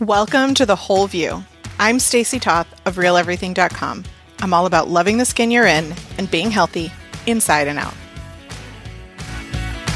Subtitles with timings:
[0.00, 1.42] Welcome to The Whole View.
[1.80, 4.04] I'm Stacy Toth of RealEverything.com.
[4.38, 6.92] I'm all about loving the skin you're in and being healthy
[7.26, 7.94] inside and out.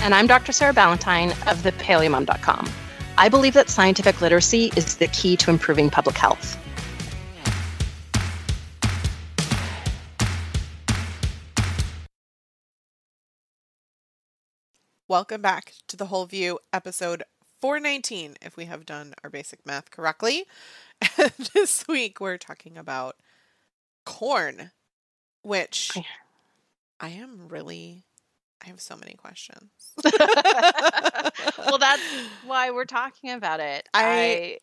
[0.01, 0.51] And I'm Dr.
[0.51, 2.69] Sarah Ballantyne of thepaleomom.com.
[3.17, 6.59] I believe that scientific literacy is the key to improving public health.
[15.07, 17.23] Welcome back to The Whole View, episode
[17.63, 20.45] 419, if we have done our basic math correctly.
[21.17, 23.17] And this week we're talking about
[24.05, 24.73] corn,
[25.43, 25.97] which
[27.01, 28.03] I am really
[28.65, 29.71] I have so many questions.
[30.05, 32.03] well, that's
[32.45, 33.89] why we're talking about it.
[33.95, 34.59] I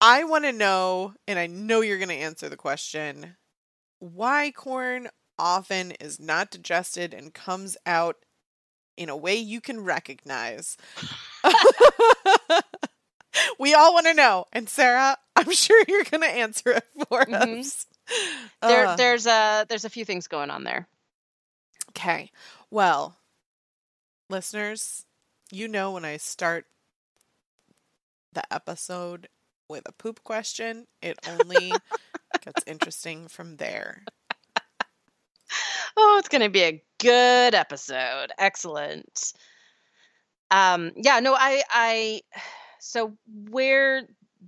[0.00, 3.36] I, I want to know, and I know you're going to answer the question,
[3.98, 8.16] why corn often is not digested and comes out
[8.96, 10.76] in a way you can recognize.
[13.58, 17.24] we all want to know, and Sarah, I'm sure you're going to answer it for
[17.24, 17.60] mm-hmm.
[17.60, 17.86] us.
[18.60, 18.96] There, uh.
[18.96, 20.86] there's a there's a few things going on there.
[21.90, 22.30] Okay,
[22.70, 23.16] well,
[24.28, 25.04] listeners,
[25.50, 26.66] you know when I start
[28.32, 29.28] the episode
[29.68, 31.72] with a poop question, it only
[32.44, 34.02] gets interesting from there.
[35.96, 38.32] Oh, it's going to be a good episode.
[38.38, 39.34] Excellent.
[40.52, 42.22] Um yeah, no, I I
[42.80, 43.14] so
[43.50, 44.04] where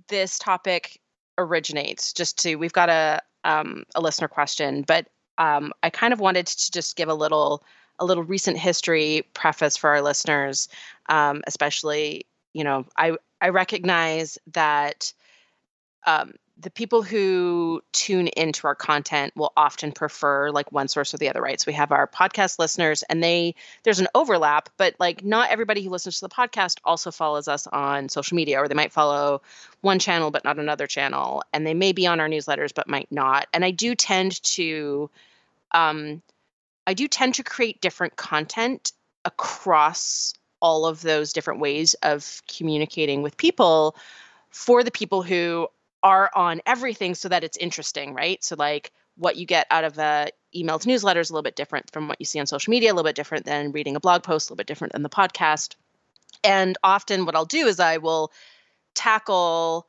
[0.09, 0.99] this topic
[1.37, 6.21] originates just to we've got a um a listener question, but um I kind of
[6.21, 7.63] wanted to just give a little
[7.99, 10.67] a little recent history preface for our listeners,
[11.09, 15.13] um, especially, you know, I, I recognize that
[16.07, 21.17] um, the people who tune into our content will often prefer like one source or
[21.17, 21.59] the other right?
[21.59, 25.83] So we have our podcast listeners and they there's an overlap but like not everybody
[25.83, 29.41] who listens to the podcast also follows us on social media or they might follow
[29.81, 33.11] one channel but not another channel and they may be on our newsletters but might
[33.11, 33.47] not.
[33.53, 35.09] And i do tend to
[35.73, 36.21] um,
[36.87, 38.93] I do tend to create different content
[39.25, 43.95] across all of those different ways of communicating with people
[44.51, 45.67] for the people who
[46.05, 48.43] are on everything so that it's interesting, right?
[48.43, 51.91] So like what you get out of a emailed newsletter is a little bit different
[51.91, 54.21] from what you see on social media, a little bit different than reading a blog
[54.21, 55.75] post, a little bit different than the podcast.
[56.43, 58.31] And often what I'll do is I will
[58.93, 59.87] tackle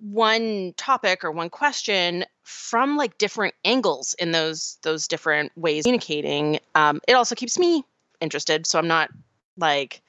[0.00, 6.60] one topic or one question from like different angles in those those different ways communicating
[6.74, 7.82] um, it also keeps me
[8.20, 9.10] interested so i'm not
[9.56, 10.00] like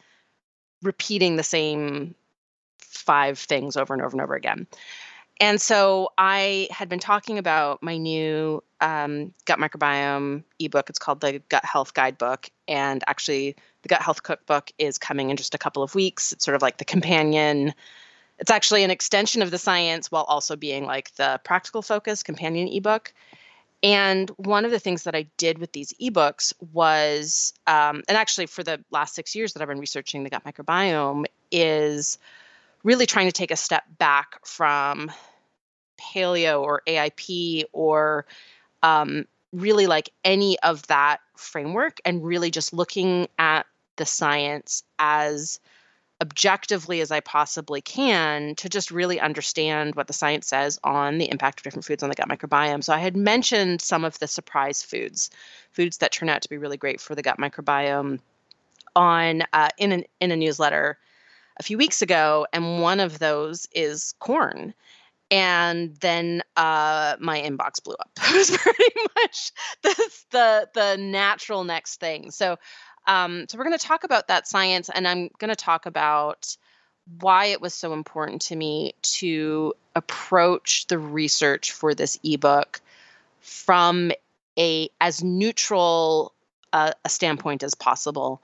[0.83, 2.13] repeating the same
[2.78, 4.67] five things over and over and over again
[5.39, 10.89] and so i had been talking about my new um, gut microbiome ebook.
[10.89, 15.38] It's called the gut health guidebook and actually the gut health cookbook is coming in
[15.38, 16.31] just a couple of weeks.
[16.31, 17.73] It's sort of like the companion.
[18.38, 22.67] It's actually an extension of the science while also being like the practical focus companion
[22.67, 23.13] ebook.
[23.81, 28.45] And one of the things that I did with these ebooks was, um, and actually
[28.45, 32.17] for the last six years that I've been researching the gut microbiome, is
[32.83, 35.11] really trying to take a step back from
[35.99, 38.25] paleo or AIP or
[38.81, 43.65] um, really like any of that framework and really just looking at
[43.95, 45.59] the science as
[46.21, 51.31] objectively as I possibly can to just really understand what the science says on the
[51.31, 52.83] impact of different foods on the gut microbiome.
[52.83, 55.29] So I had mentioned some of the surprise foods,
[55.71, 58.19] foods that turn out to be really great for the gut microbiome
[58.95, 60.97] on uh, in an, in a newsletter
[61.57, 64.73] a few weeks ago, and one of those is corn.
[65.31, 68.09] And then uh, my inbox blew up.
[68.17, 69.51] it was pretty much
[69.84, 72.31] the, the the natural next thing.
[72.31, 72.57] So
[73.07, 76.56] um, so we're going to talk about that science, and I'm going to talk about
[77.19, 82.81] why it was so important to me to approach the research for this ebook
[83.41, 84.11] from
[84.57, 86.34] a as neutral
[86.73, 88.41] uh, a standpoint as possible.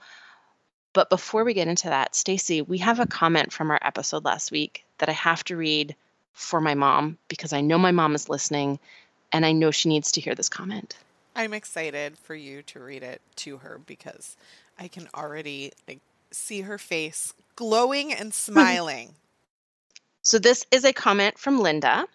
[0.94, 4.52] But before we get into that, Stacy, we have a comment from our episode last
[4.52, 5.96] week that I have to read
[6.36, 8.78] for my mom because I know my mom is listening
[9.32, 10.98] and I know she needs to hear this comment.
[11.36, 14.38] I'm excited for you to read it to her because
[14.78, 16.00] I can already like
[16.32, 19.16] see her face glowing and smiling.
[20.22, 22.06] so this is a comment from Linda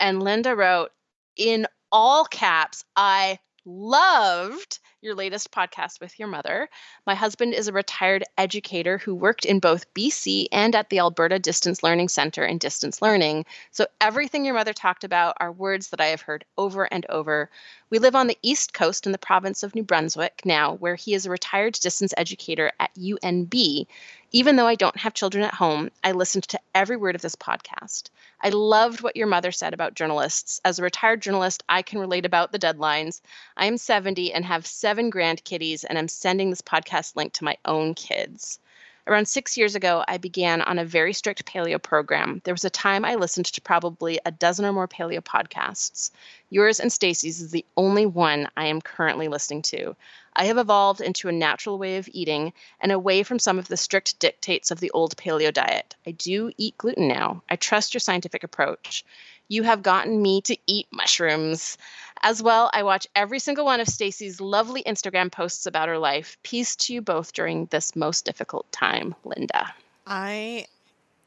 [0.00, 0.90] and Linda wrote
[1.36, 6.68] in all caps, I loved your latest podcast with your mother.
[7.06, 11.38] My husband is a retired educator who worked in both BC and at the Alberta
[11.38, 13.46] Distance Learning Center in distance learning.
[13.70, 17.50] So, everything your mother talked about are words that I have heard over and over.
[17.88, 21.14] We live on the East Coast in the province of New Brunswick now, where he
[21.14, 23.86] is a retired distance educator at UNB.
[24.32, 27.34] Even though I don't have children at home, I listened to every word of this
[27.34, 28.10] podcast.
[28.40, 30.60] I loved what your mother said about journalists.
[30.64, 33.22] As a retired journalist, I can relate about the deadlines.
[33.56, 37.56] I am 70 and have seven grandkiddies, and I'm sending this podcast link to my
[37.64, 38.60] own kids.
[39.10, 42.40] Around six years ago, I began on a very strict paleo program.
[42.44, 46.12] There was a time I listened to probably a dozen or more paleo podcasts.
[46.48, 49.96] Yours and Stacy's is the only one I am currently listening to.
[50.36, 53.76] I have evolved into a natural way of eating and away from some of the
[53.76, 55.96] strict dictates of the old paleo diet.
[56.06, 57.42] I do eat gluten now.
[57.48, 59.04] I trust your scientific approach.
[59.50, 61.76] You have gotten me to eat mushrooms.
[62.22, 66.38] As well, I watch every single one of Stacy's lovely Instagram posts about her life.
[66.44, 69.74] Peace to you both during this most difficult time, Linda.
[70.06, 70.66] I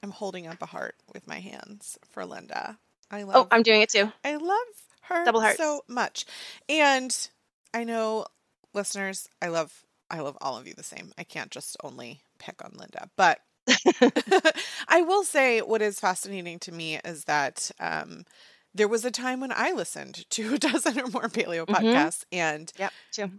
[0.01, 2.77] am holding up a heart with my hands for Linda.
[3.11, 4.09] I oh, love Oh, I'm doing it too.
[4.23, 4.57] I love
[5.01, 5.57] her Double hearts.
[5.57, 6.25] so much.
[6.69, 7.27] And
[7.73, 8.27] I know
[8.73, 11.11] listeners, I love I love all of you the same.
[11.17, 13.09] I can't just only pick on Linda.
[13.17, 13.39] But
[14.87, 18.25] I will say what is fascinating to me is that um,
[18.73, 22.05] there was a time when I listened to a dozen or more paleo Mhm.
[22.05, 23.31] podcasts and Yep, too.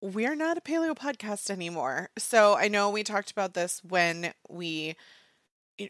[0.00, 2.10] we're not a paleo podcast anymore.
[2.18, 4.96] So I know we talked about this when we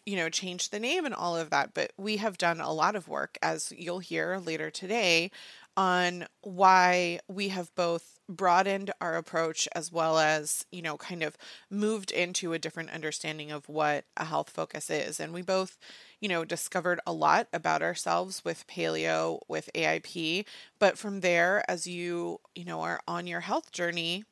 [0.07, 2.97] you know changed the name and all of that, but we have done a lot
[2.97, 5.31] of work as you'll hear later today
[5.77, 11.37] on why we have both broadened our approach as well as, you know, kind of
[11.71, 15.19] moved into a different understanding of what a health focus is.
[15.19, 15.79] And we both,
[16.21, 20.45] you know, discovered a lot about ourselves with paleo, with AIP,
[20.79, 24.25] but from there as you, you know, are on your health journey,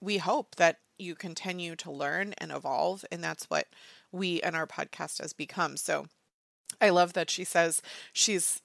[0.00, 3.66] we hope that you continue to learn and evolve and that's what
[4.12, 5.76] we and our podcast has become.
[5.76, 6.06] So
[6.80, 7.82] I love that she says
[8.12, 8.60] she's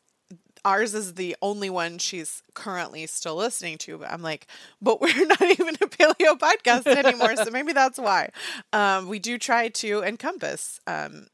[0.66, 4.48] ours is the only one she's currently still listening to but i'm like
[4.82, 8.30] but we're not even a paleo podcast anymore so maybe that's why.
[8.74, 11.28] Um, we do try to encompass um,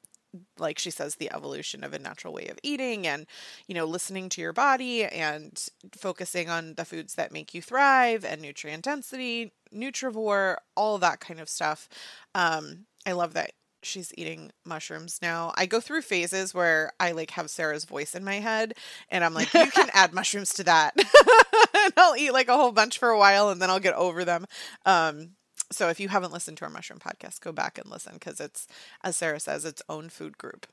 [0.58, 3.26] like she says the evolution of a natural way of eating and
[3.68, 8.24] you know listening to your body and focusing on the foods that make you thrive
[8.26, 11.88] and nutrient density nutrivore all that kind of stuff.
[12.36, 13.52] Um, i love that
[13.84, 18.24] she's eating mushrooms now i go through phases where i like have sarah's voice in
[18.24, 18.74] my head
[19.10, 20.96] and i'm like you can add mushrooms to that.
[21.84, 24.24] And i'll eat like a whole bunch for a while and then i'll get over
[24.24, 24.46] them.
[24.86, 25.32] Um,
[25.72, 28.68] so if you haven't listened to our mushroom podcast go back and listen because it's
[29.04, 30.68] as sarah says its own food group.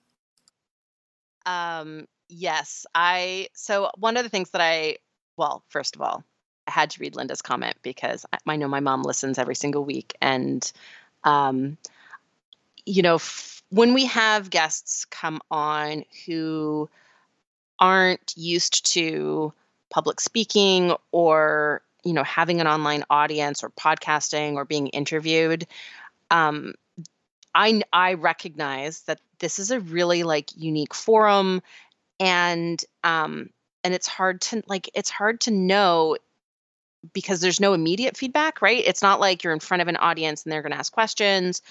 [1.46, 4.99] Um, yes, I so one of the things that I
[5.38, 6.25] well, first of all,
[6.66, 9.84] I had to read Linda's comment because I, I know my mom listens every single
[9.84, 10.70] week, and
[11.25, 11.78] um,
[12.88, 16.88] you know, f- when we have guests come on who
[17.79, 19.52] aren't used to
[19.90, 25.67] public speaking or you know having an online audience or podcasting or being interviewed
[26.31, 26.75] um,
[27.55, 31.62] I I recognize that this is a really like unique forum
[32.20, 33.50] and um
[33.84, 36.17] and it's hard to like it's hard to know
[37.12, 38.82] because there's no immediate feedback, right?
[38.84, 41.62] It's not like you're in front of an audience and they're going to ask questions.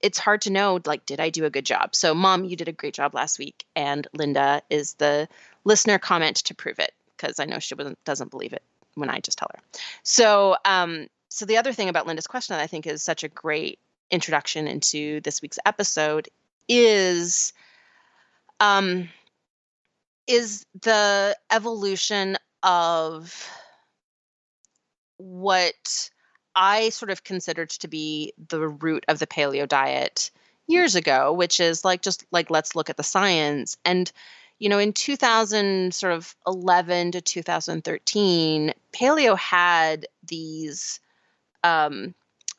[0.00, 1.94] It's hard to know like did I do a good job?
[1.94, 5.28] So mom, you did a great job last week and Linda is the
[5.64, 7.74] listener comment to prove it because I know she
[8.04, 8.62] doesn't believe it
[8.94, 9.60] when I just tell her.
[10.02, 13.28] So um so the other thing about Linda's question that I think is such a
[13.28, 13.78] great
[14.10, 16.28] introduction into this week's episode
[16.68, 17.52] is
[18.60, 19.08] um
[20.26, 23.50] is the evolution of
[25.16, 26.10] what
[26.58, 30.32] I sort of considered to be the root of the paleo diet
[30.66, 33.76] years ago, which is like just like let's look at the science.
[33.84, 34.10] And
[34.58, 40.98] you know, in 2000 sort of 11 to 2013, paleo had these
[41.62, 42.12] um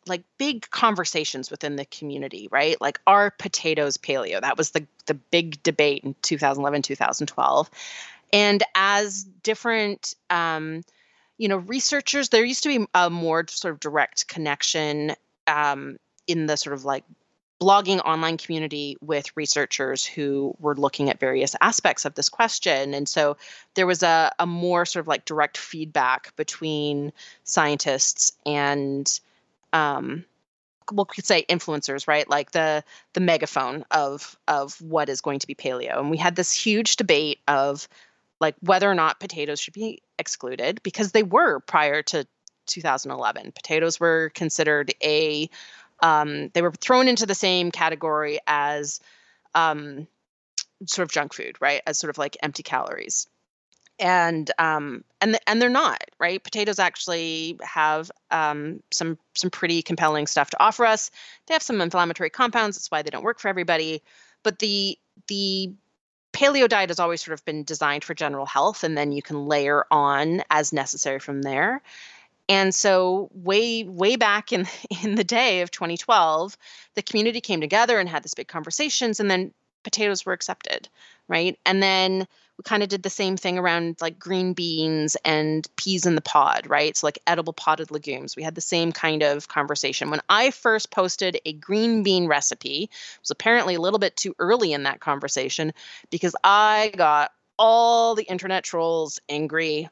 [0.07, 2.79] like big conversations within the community, right?
[2.79, 4.39] Like are potatoes paleo?
[4.39, 7.69] That was the the big debate in 2011, 2012.
[8.31, 10.83] And as different um,
[11.39, 15.15] you know, researchers, there used to be a more sort of direct connection
[15.47, 17.05] um, in the sort of like
[17.61, 22.93] blogging online community with researchers who were looking at various aspects of this question.
[22.93, 23.37] And so
[23.73, 27.11] there was a, a more sort of like direct feedback between
[27.45, 29.19] scientists and
[29.73, 30.25] um,
[30.91, 32.29] we could say influencers, right?
[32.29, 35.99] Like the the megaphone of of what is going to be paleo.
[35.99, 37.87] And we had this huge debate of
[38.39, 42.25] like whether or not potatoes should be excluded because they were prior to
[42.67, 43.51] 2011.
[43.51, 45.49] Potatoes were considered a,
[46.01, 48.99] um, they were thrown into the same category as
[49.55, 50.07] um,
[50.85, 51.81] sort of junk food, right?
[51.85, 53.27] As sort of like empty calories.
[54.01, 56.41] And um, and the, and they're not right.
[56.41, 61.11] Potatoes actually have um, some some pretty compelling stuff to offer us.
[61.47, 62.77] They have some inflammatory compounds.
[62.77, 64.01] That's why they don't work for everybody.
[64.41, 65.73] But the the
[66.33, 69.45] paleo diet has always sort of been designed for general health, and then you can
[69.45, 71.81] layer on as necessary from there.
[72.47, 74.67] And so way way back in
[75.03, 76.57] in the day of 2012,
[76.95, 80.89] the community came together and had this big conversations, and then potatoes were accepted,
[81.29, 81.57] right?
[81.65, 86.05] And then we kind of did the same thing around like green beans and peas
[86.05, 86.97] in the pod, right?
[86.97, 88.35] So, like edible podded legumes.
[88.35, 90.09] We had the same kind of conversation.
[90.09, 94.35] When I first posted a green bean recipe, it was apparently a little bit too
[94.39, 95.71] early in that conversation
[96.09, 99.87] because I got all the internet trolls angry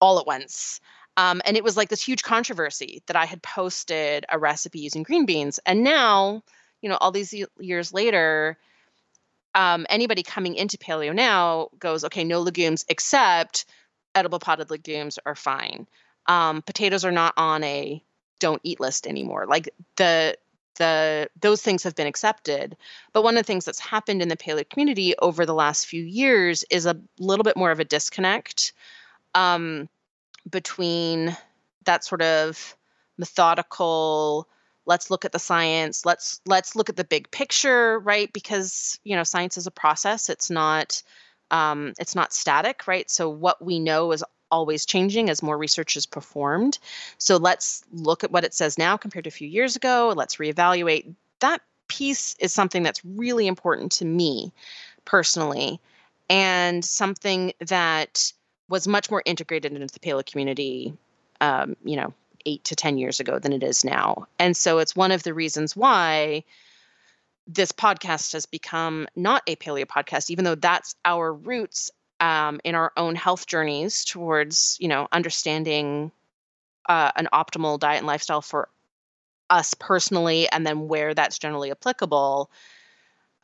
[0.00, 0.80] all at once.
[1.16, 5.02] Um, and it was like this huge controversy that I had posted a recipe using
[5.02, 5.60] green beans.
[5.64, 6.42] And now,
[6.80, 8.58] you know, all these years later,
[9.54, 13.64] um, anybody coming into paleo now goes, okay, no legumes except
[14.14, 15.86] edible podded legumes are fine.
[16.26, 18.02] Um, potatoes are not on a
[18.38, 19.46] don't eat list anymore.
[19.46, 20.36] Like the
[20.76, 22.76] the those things have been accepted.
[23.12, 26.02] But one of the things that's happened in the paleo community over the last few
[26.02, 28.72] years is a little bit more of a disconnect
[29.34, 29.88] um,
[30.48, 31.36] between
[31.84, 32.76] that sort of
[33.18, 34.48] methodical
[34.86, 38.32] let's look at the science let's let's look at the big picture right?
[38.32, 40.28] Because you know science is a process.
[40.28, 41.02] It's not
[41.50, 43.10] um, it's not static right?
[43.10, 46.78] So what we know is always changing as more research is performed.
[47.18, 50.12] So let's look at what it says now compared to a few years ago.
[50.14, 51.14] Let's reevaluate.
[51.40, 54.52] That piece is something that's really important to me
[55.04, 55.80] personally
[56.30, 58.32] and something that
[58.68, 60.94] was much more integrated into the paleo community
[61.40, 62.14] um, you know
[62.46, 64.26] eight to 10 years ago than it is now.
[64.38, 66.44] And so it's one of the reasons why
[67.46, 72.74] this podcast has become not a paleo podcast, even though that's our roots um, in
[72.74, 76.12] our own health journeys towards, you know, understanding
[76.88, 78.68] uh, an optimal diet and lifestyle for
[79.50, 82.50] us personally, and then where that's generally applicable.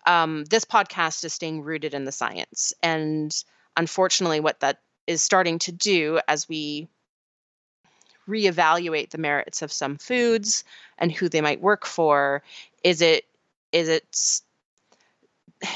[0.07, 2.73] Um, this podcast is staying rooted in the science.
[2.83, 3.35] And
[3.77, 6.89] unfortunately, what that is starting to do as we
[8.29, 10.65] reevaluate the merits of some foods
[10.99, 12.43] and who they might work for
[12.85, 13.25] is it
[13.73, 14.05] is it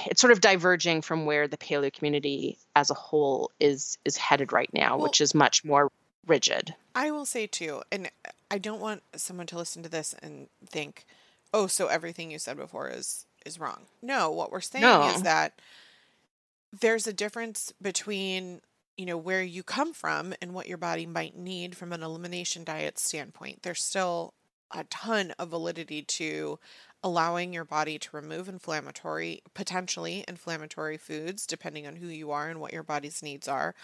[0.06, 4.52] it's sort of diverging from where the paleo community as a whole is is headed
[4.52, 5.90] right now well, which is much more
[6.26, 8.10] rigid i will say too and
[8.50, 11.04] i don't want someone to listen to this and think
[11.52, 15.08] oh so everything you said before is is wrong no what we're saying no.
[15.08, 15.60] is that
[16.80, 18.60] there's a difference between
[18.96, 22.64] you know where you come from and what your body might need from an elimination
[22.64, 23.62] diet standpoint.
[23.62, 24.34] There's still
[24.74, 26.58] a ton of validity to
[27.04, 32.60] allowing your body to remove inflammatory potentially inflammatory foods depending on who you are and
[32.60, 33.74] what your body's needs are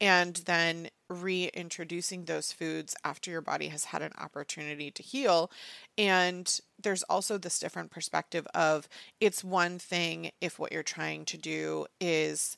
[0.00, 5.50] and then reintroducing those foods after your body has had an opportunity to heal.
[5.96, 8.88] And there's also this different perspective of
[9.20, 12.56] it's one thing if what you're trying to do is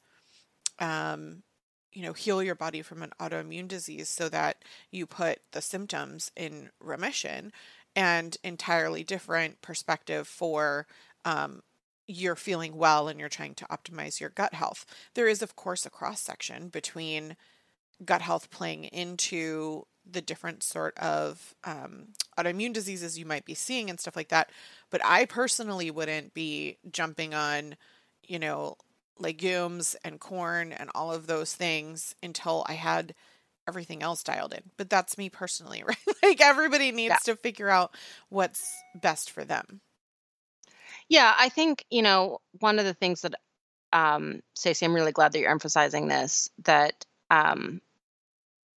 [0.78, 1.42] um,
[1.96, 6.30] you know, heal your body from an autoimmune disease so that you put the symptoms
[6.36, 7.50] in remission
[7.96, 10.86] and entirely different perspective for
[11.24, 11.62] um,
[12.06, 14.84] you're feeling well and you're trying to optimize your gut health.
[15.14, 17.34] There is, of course, a cross section between
[18.04, 23.88] gut health playing into the different sort of um, autoimmune diseases you might be seeing
[23.88, 24.50] and stuff like that.
[24.90, 27.76] But I personally wouldn't be jumping on,
[28.22, 28.76] you know,
[29.18, 33.14] legumes and corn and all of those things until I had
[33.68, 34.62] everything else dialed in.
[34.76, 35.96] But that's me personally, right?
[36.22, 37.32] like everybody needs yeah.
[37.32, 37.94] to figure out
[38.28, 39.80] what's best for them.
[41.08, 43.34] Yeah, I think, you know, one of the things that
[43.92, 47.80] um Stacy, I'm really glad that you're emphasizing this, that um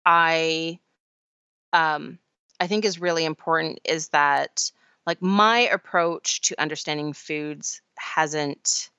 [0.05, 0.79] I
[1.73, 2.19] um
[2.61, 4.71] I think is really important is that
[5.07, 8.91] like my approach to understanding foods hasn't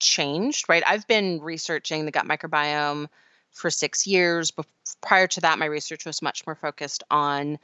[0.00, 0.82] changed, right?
[0.86, 3.08] I've been researching the gut microbiome
[3.52, 4.50] for six years.
[4.50, 4.66] But
[5.00, 7.58] prior to that, my research was much more focused on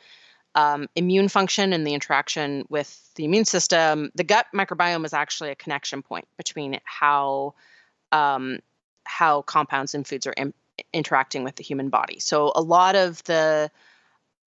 [0.54, 4.10] um, immune function and the interaction with the immune system.
[4.14, 7.54] The gut microbiome is actually a connection point between how
[8.10, 8.58] um,
[9.04, 10.52] how compounds in foods are in,
[10.92, 12.18] interacting with the human body.
[12.20, 13.70] So a lot of the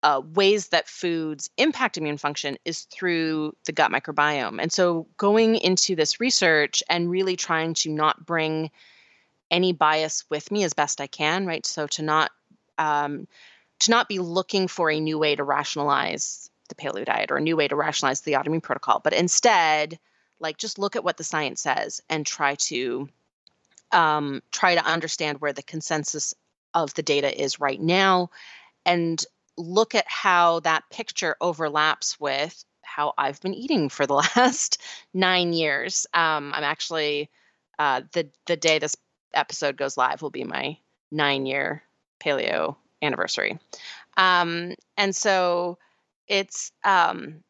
[0.04, 4.60] uh, ways that foods impact immune function is through the gut microbiome.
[4.60, 8.70] And so, going into this research and really trying to not bring
[9.50, 11.64] any bias with me as best I can, right?
[11.64, 12.30] So, to not
[12.76, 13.26] um,
[13.80, 17.40] to not be looking for a new way to rationalize the paleo diet or a
[17.40, 19.98] new way to rationalize the autoimmune protocol, but instead,
[20.38, 23.08] like just look at what the science says and try to
[23.90, 26.34] um, try to understand where the consensus
[26.74, 28.28] of the data is right now
[28.84, 29.24] and
[29.56, 34.80] look at how that picture overlaps with how I've been eating for the last
[35.12, 36.06] nine years.
[36.14, 37.30] Um, I'm actually
[37.78, 38.96] uh, the the day this
[39.32, 40.78] episode goes live will be my
[41.10, 41.82] nine year
[42.20, 43.58] paleo anniversary,
[44.16, 45.78] um, and so
[46.28, 47.42] it's um,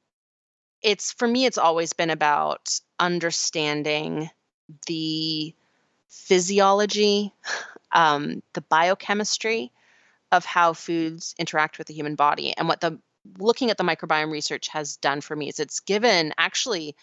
[0.82, 1.44] it's for me.
[1.44, 4.30] It's always been about understanding
[4.87, 5.54] the
[6.08, 7.32] physiology,
[7.92, 9.73] um, the biochemistry
[10.35, 12.53] of how foods interact with the human body.
[12.57, 12.99] And what the
[13.38, 16.95] looking at the microbiome research has done for me is it's given actually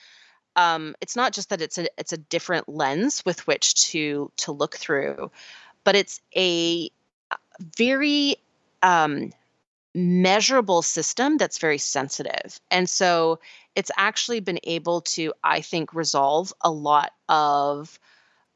[0.56, 4.52] um, it's not just that it's a it's a different lens with which to to
[4.52, 5.32] look through,
[5.86, 6.90] but it's a
[7.78, 8.36] very
[8.84, 9.32] um,
[9.96, 12.60] measurable system that's very sensitive.
[12.70, 13.40] And so
[13.76, 17.98] it's actually been able to, I think, resolve a lot of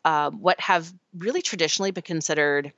[0.03, 2.73] uh, what have really traditionally been considered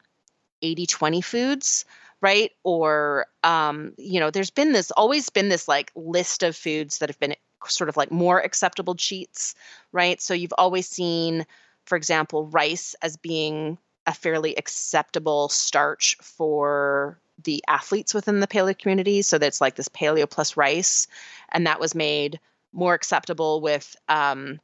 [0.62, 1.86] 80 20 foods
[2.22, 2.52] right?
[2.64, 7.10] Or um, you know there's been this always been this like list of foods that
[7.10, 7.36] have been
[7.68, 9.56] sort of like more acceptable cheats
[9.92, 10.22] right?
[10.22, 11.46] So you've always seen
[11.86, 18.78] for example rice as being a fairly acceptable starch for the athletes within the paleo
[18.78, 19.22] community.
[19.22, 21.08] So that's like this paleo plus rice
[21.52, 22.40] and that was made
[22.74, 24.60] more acceptable with um,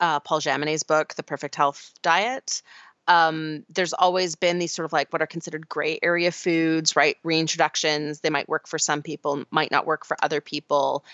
[0.00, 2.62] uh, Paul Jaminet's book, The Perfect Health Diet
[3.08, 7.16] um, there's always been these sort of like what are considered gray area foods, right?
[7.24, 8.20] Reintroductions.
[8.20, 11.04] They might work for some people, might not work for other people.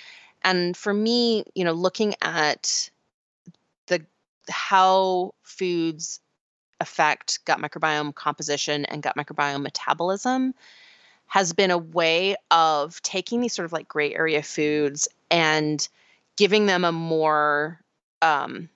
[0.42, 2.90] And for me, you know, looking at
[3.86, 4.04] the
[4.48, 6.20] how foods
[6.80, 10.54] affect gut microbiome composition and gut microbiome metabolism
[11.26, 15.88] has been a way of taking these sort of like gray area foods and
[16.36, 17.80] giving them a more
[18.22, 18.68] um,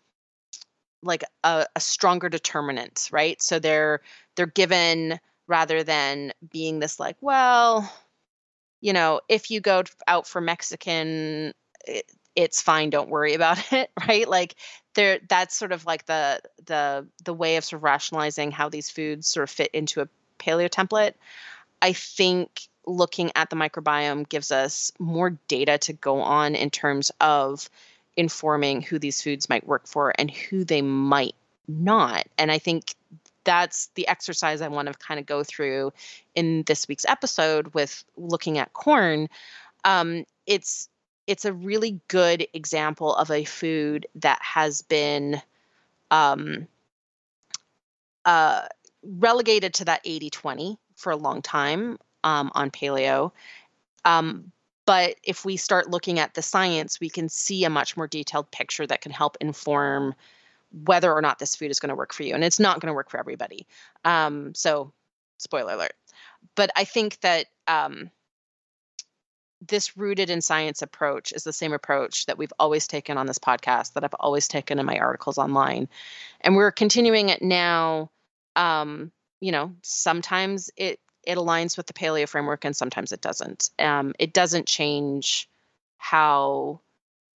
[1.03, 3.41] like a, a stronger determinant, right?
[3.43, 4.01] So they're
[4.37, 7.93] they're given rather than being this like, well,
[8.81, 11.53] you know, if you go out for Mexican,
[11.87, 12.91] it, it's fine.
[12.91, 14.29] Don't worry about it, right?
[14.29, 14.55] Like
[14.95, 18.91] there, that's sort of like the the the way of sort of rationalizing how these
[18.91, 21.15] foods sort of fit into a paleo template.
[21.81, 27.13] I think looking at the microbiome gives us more data to go on in terms
[27.21, 27.69] of
[28.17, 31.35] informing who these foods might work for and who they might
[31.67, 32.27] not.
[32.39, 32.95] And I think
[33.45, 35.93] that's the exercise I want to kind of go through
[36.35, 39.29] in this week's episode with looking at corn.
[39.85, 40.89] Um, it's
[41.27, 45.41] it's a really good example of a food that has been
[46.11, 46.67] um,
[48.25, 48.63] uh,
[49.05, 53.31] relegated to that 80-20 for a long time um, on paleo.
[54.05, 54.51] Um,
[54.85, 58.51] but if we start looking at the science, we can see a much more detailed
[58.51, 60.15] picture that can help inform
[60.85, 62.35] whether or not this food is going to work for you.
[62.35, 63.67] And it's not going to work for everybody.
[64.05, 64.93] Um, so,
[65.39, 65.93] spoiler alert.
[66.55, 68.11] But I think that um,
[69.67, 73.39] this rooted in science approach is the same approach that we've always taken on this
[73.39, 75.89] podcast, that I've always taken in my articles online.
[76.41, 78.11] And we're continuing it now.
[78.57, 83.71] Um, you know, sometimes it it aligns with the paleo framework and sometimes it doesn't.
[83.79, 85.49] Um, it doesn't change
[85.99, 86.81] how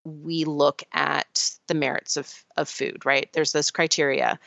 [0.04, 3.28] we look at the merits of, of food, right?
[3.32, 4.38] There's this criteria.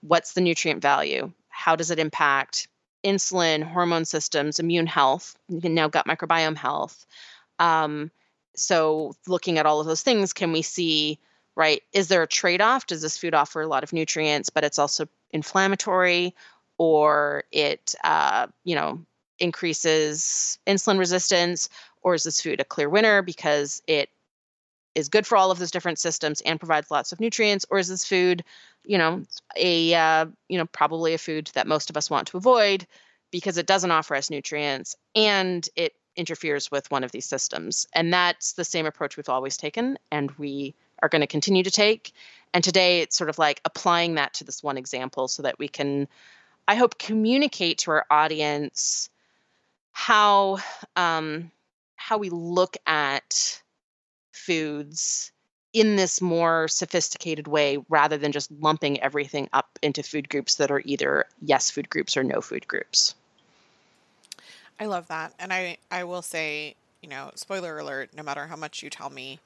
[0.00, 1.32] What's the nutrient value?
[1.48, 2.68] How does it impact
[3.04, 7.06] insulin, hormone systems, immune health, now gut microbiome health?
[7.58, 8.10] Um,
[8.56, 11.18] so, looking at all of those things, can we see,
[11.54, 11.82] right?
[11.92, 12.86] Is there a trade off?
[12.86, 16.34] Does this food offer a lot of nutrients, but it's also inflammatory?
[16.80, 18.98] Or it uh, you know
[19.38, 21.68] increases insulin resistance
[22.02, 24.08] or is this food a clear winner because it
[24.94, 27.88] is good for all of those different systems and provides lots of nutrients or is
[27.88, 28.42] this food
[28.84, 29.22] you know
[29.56, 32.86] a uh, you know probably a food that most of us want to avoid
[33.30, 37.86] because it doesn't offer us nutrients and it interferes with one of these systems?
[37.92, 41.70] And that's the same approach we've always taken and we are going to continue to
[41.70, 42.12] take.
[42.52, 45.68] And today it's sort of like applying that to this one example so that we
[45.68, 46.08] can
[46.70, 49.10] I hope communicate to our audience
[49.90, 50.58] how
[50.94, 51.50] um,
[51.96, 53.60] how we look at
[54.30, 55.32] foods
[55.72, 60.70] in this more sophisticated way rather than just lumping everything up into food groups that
[60.70, 63.16] are either yes food groups or no food groups.
[64.78, 65.34] I love that.
[65.40, 69.10] And I, I will say, you know, spoiler alert, no matter how much you tell
[69.10, 69.40] me,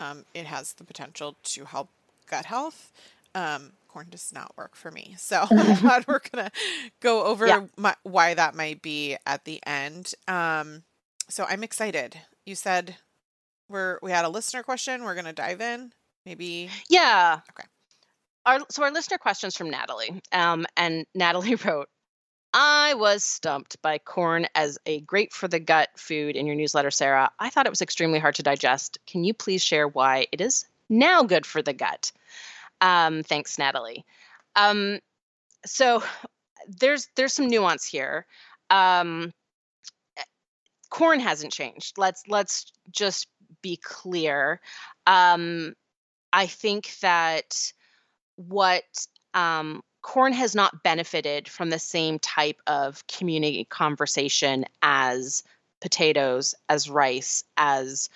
[0.00, 1.90] um, it has the potential to help
[2.26, 2.90] gut health.
[3.36, 5.14] Um, corn does not work for me.
[5.18, 6.50] So I'm glad we're gonna
[7.00, 7.66] go over Yeah.
[7.76, 10.14] my, why that might be at the end.
[10.28, 10.82] Um,
[11.28, 12.16] so I'm excited.
[12.46, 12.96] You said
[13.68, 15.04] we're we had a listener question.
[15.04, 15.92] We're gonna dive in.
[16.26, 17.40] Maybe Yeah.
[17.50, 17.66] Okay.
[18.46, 20.20] Our so our listener questions from Natalie.
[20.32, 21.88] Um, and Natalie wrote,
[22.52, 26.90] I was stumped by corn as a great for the gut food in your newsletter,
[26.90, 27.30] Sarah.
[27.38, 28.98] I thought it was extremely hard to digest.
[29.06, 32.10] Can you please share why it is now good for the gut?
[32.80, 34.04] Um, thanks, Natalie.
[34.56, 35.00] Um,
[35.66, 36.02] so
[36.68, 38.26] there's there's some nuance here.
[38.70, 39.32] Um,
[40.90, 41.98] corn hasn't changed.
[41.98, 43.28] Let's let's just
[43.62, 44.60] be clear.
[45.06, 45.74] Um,
[46.32, 47.72] I think that
[48.36, 48.84] what
[49.34, 55.42] um, corn has not benefited from the same type of community conversation as
[55.80, 58.08] potatoes, as rice, as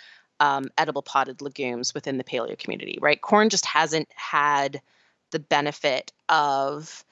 [0.44, 3.22] um, edible podded legumes within the paleo community, right?
[3.22, 4.82] Corn just hasn't had
[5.30, 7.02] the benefit of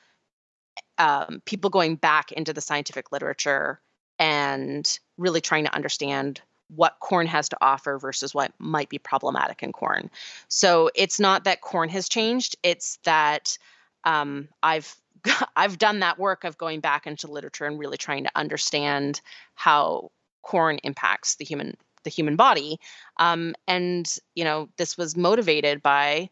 [0.99, 3.81] um, people going back into the scientific literature
[4.19, 6.43] and really trying to understand
[6.77, 10.11] what corn has to offer versus what might be problematic in corn.
[10.49, 13.57] So it's not that corn has changed; it's that
[14.05, 14.95] um, I've
[15.57, 19.23] I've done that work of going back into literature and really trying to understand
[19.55, 20.11] how
[20.43, 22.79] corn impacts the human the human body.
[23.19, 26.31] Um, and you know, this was motivated by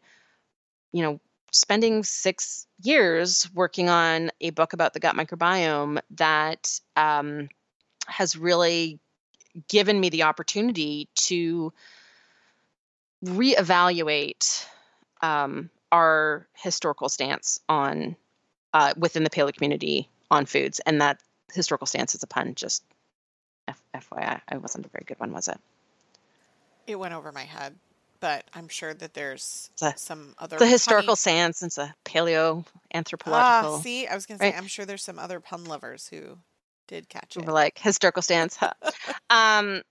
[0.91, 1.19] you know
[1.51, 7.49] spending six years working on a book about the gut microbiome that um,
[8.07, 8.99] has really
[9.67, 11.73] given me the opportunity to
[13.23, 14.65] reevaluate
[15.21, 18.15] um, our historical stance on
[18.73, 21.19] uh, within the paleo community on foods, and that
[21.53, 22.55] historical stance is a pun.
[22.55, 22.83] Just
[23.71, 25.59] F- FYI, it wasn't a very good one, was it?
[26.87, 27.75] it went over my head,
[28.19, 31.63] but I'm sure that there's a- some other The historical stance.
[31.63, 33.77] It's a paleo Ah, anthropological.
[33.79, 34.57] see, I was gonna say right?
[34.57, 36.37] I'm sure there's some other pun lovers who
[36.87, 37.45] did catch it.
[37.45, 38.55] were like historical stance.
[38.55, 38.73] Huh?
[39.29, 39.81] um,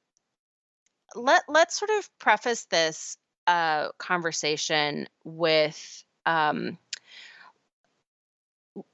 [1.15, 3.17] let let's sort of preface this
[3.47, 6.79] uh, conversation with um,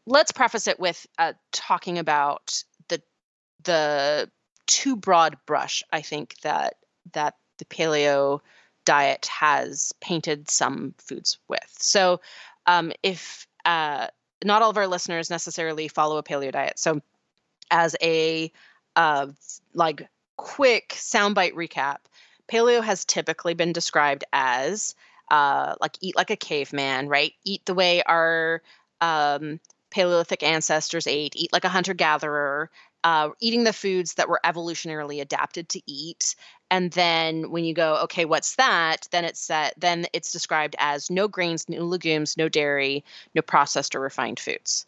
[0.06, 3.02] let's preface it with uh, talking about the
[3.64, 4.30] the
[4.66, 6.76] too broad brush I think that
[7.12, 8.40] that the paleo
[8.84, 11.74] diet has painted some foods with.
[11.78, 12.20] So
[12.66, 14.08] um, if uh,
[14.44, 17.00] not all of our listeners necessarily follow a paleo diet, so
[17.70, 18.52] as a
[18.94, 19.26] uh,
[19.74, 21.98] like quick soundbite recap,
[22.48, 24.94] paleo has typically been described as
[25.30, 27.32] uh, like eat like a caveman, right?
[27.44, 28.62] Eat the way our
[29.00, 32.70] um, Paleolithic ancestors ate, eat like a hunter gatherer,
[33.06, 36.34] uh, eating the foods that were evolutionarily adapted to eat.
[36.72, 39.06] And then when you go, okay, what's that?
[39.12, 43.94] Then it's set, then it's described as no grains, no legumes, no dairy, no processed
[43.94, 44.86] or refined foods.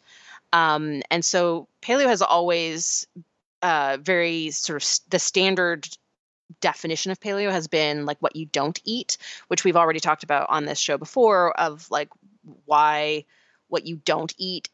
[0.51, 3.07] Um, and so paleo has always
[3.61, 5.87] uh, very sort of the standard
[6.59, 10.49] definition of paleo has been like what you don't eat, which we've already talked about
[10.49, 12.09] on this show before of like
[12.65, 13.23] why
[13.69, 14.67] what you don't eat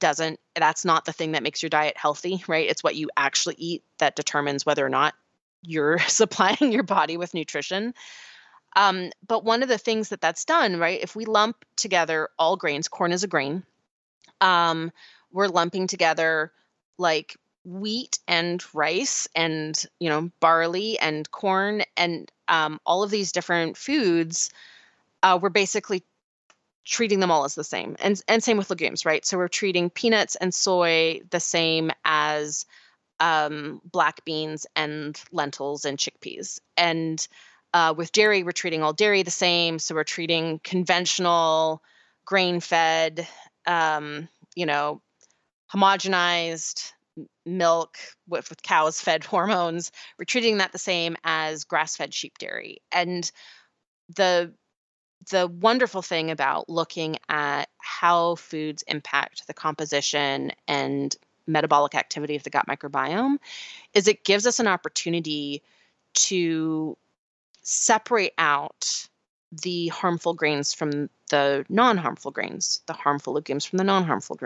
[0.00, 2.68] doesn't that's not the thing that makes your diet healthy, right?
[2.68, 5.14] It's what you actually eat that determines whether or not
[5.62, 7.94] you're supplying your body with nutrition.
[8.74, 11.00] Um, but one of the things that that's done, right?
[11.02, 13.64] If we lump together all grains, corn is a grain,
[14.40, 14.92] um,
[15.32, 16.52] we're lumping together
[16.98, 23.32] like wheat and rice and you know barley and corn and um, all of these
[23.32, 24.50] different foods
[25.24, 26.04] uh, we're basically
[26.86, 29.26] treating them all as the same and and same with legumes right?
[29.26, 32.64] So we're treating peanuts and soy the same as
[33.18, 36.60] um, black beans and lentils and chickpeas.
[36.76, 37.26] And
[37.74, 39.78] uh, with dairy we're treating all dairy the same.
[39.78, 41.82] So we're treating conventional
[42.24, 43.26] grain fed
[43.66, 45.02] um, you know
[45.74, 46.92] homogenized
[47.44, 47.96] milk
[48.28, 49.90] with, with cows fed hormones.
[50.18, 52.78] We're treating that the same as grass fed sheep dairy.
[52.92, 53.30] And
[54.14, 54.54] the
[55.30, 62.42] the wonderful thing about looking at how foods impact the composition and metabolic activity of
[62.42, 63.38] the gut microbiome
[63.94, 65.62] is it gives us an opportunity
[66.14, 66.96] to
[67.62, 69.08] separate out
[69.62, 74.38] the harmful grains from the non-harmful grains, the harmful legumes from the non-harmful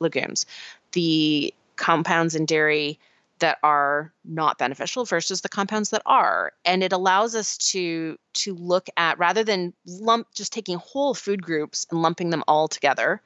[0.00, 0.46] legumes,
[0.92, 2.98] the compounds in dairy
[3.40, 8.54] that are not beneficial versus the compounds that are and it allows us to to
[8.54, 13.22] look at rather than lump just taking whole food groups and lumping them all together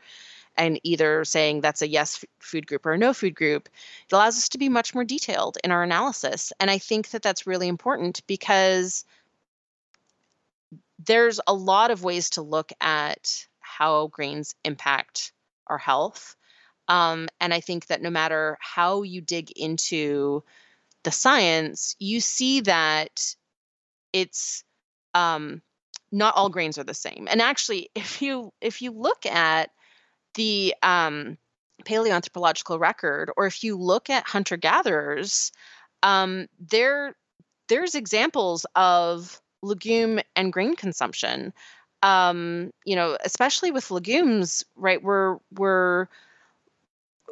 [0.57, 3.69] and either saying that's a yes food group or a no food group
[4.09, 7.23] it allows us to be much more detailed in our analysis and i think that
[7.23, 9.05] that's really important because
[11.05, 15.33] there's a lot of ways to look at how grains impact
[15.67, 16.37] our health.
[16.93, 20.45] Um, and I think that no matter how you dig into
[21.05, 23.35] the science, you see that
[24.13, 24.63] it's
[25.15, 25.63] um,
[26.13, 27.29] not all grains are the same.
[27.31, 29.71] And actually, if you if you look at
[30.35, 31.39] the um,
[31.85, 35.51] paleoanthropological record, or if you look at hunter gatherers,
[36.03, 37.17] um, there
[37.69, 41.55] there's examples of legume and grain consumption.
[42.03, 45.03] Um, you know, especially with legumes, right?
[45.03, 46.09] We're we're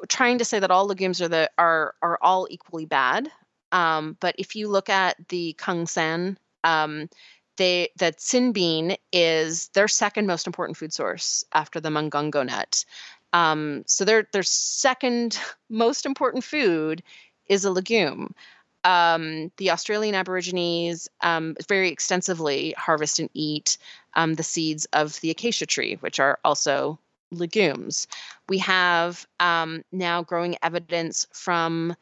[0.08, 3.30] trying to say that all legumes are the are are all equally bad.
[3.72, 7.08] Um, but if you look at the Kung San, um,
[7.56, 12.84] they that tsin bean is their second most important food source after the mongongo nut.
[13.32, 17.02] Um, so their their second most important food
[17.48, 18.34] is a legume.
[18.82, 23.76] Um, the Australian Aborigines um, very extensively harvest and eat
[24.14, 26.98] um, the seeds of the acacia tree, which are also
[27.30, 28.06] legumes.
[28.48, 31.96] We have um, now growing evidence from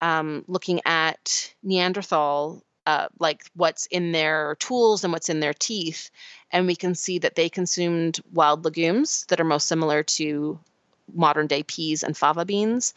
[0.00, 6.10] um, looking at Neanderthal, uh, like what's in their tools and what's in their teeth,
[6.50, 10.58] and we can see that they consumed wild legumes that are most similar to
[11.14, 12.92] modern day peas and fava beans,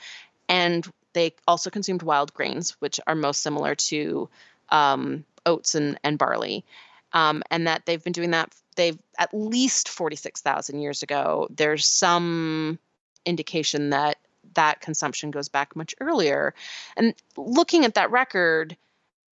[0.50, 4.30] and they also consumed wild grains, which are most similar to
[4.69, 6.65] um, oats and, and barley.
[7.13, 11.48] Um, and that they've been doing that they've at least 46,000 years ago.
[11.50, 12.80] There's some
[13.26, 14.17] indication that
[14.54, 16.54] that consumption goes back much earlier.
[16.96, 18.78] And looking at that record,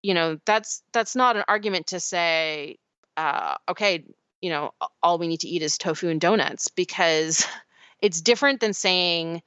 [0.02, 2.78] you know, that's that's not an argument to say,
[3.18, 4.04] uh, okay,
[4.40, 7.46] you know, all we need to eat is tofu and donuts because
[8.00, 9.42] it's different than saying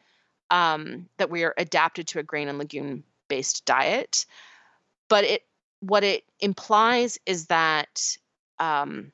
[0.52, 4.26] um, that we are adapted to a grain and legume based diet.
[5.10, 5.42] But it
[5.88, 8.18] what it implies is that
[8.60, 9.12] um,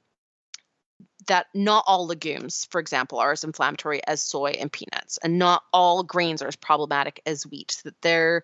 [1.27, 5.63] that not all legumes, for example, are as inflammatory as soy and peanuts, and not
[5.73, 7.81] all grains are as problematic as wheat.
[7.83, 8.43] That there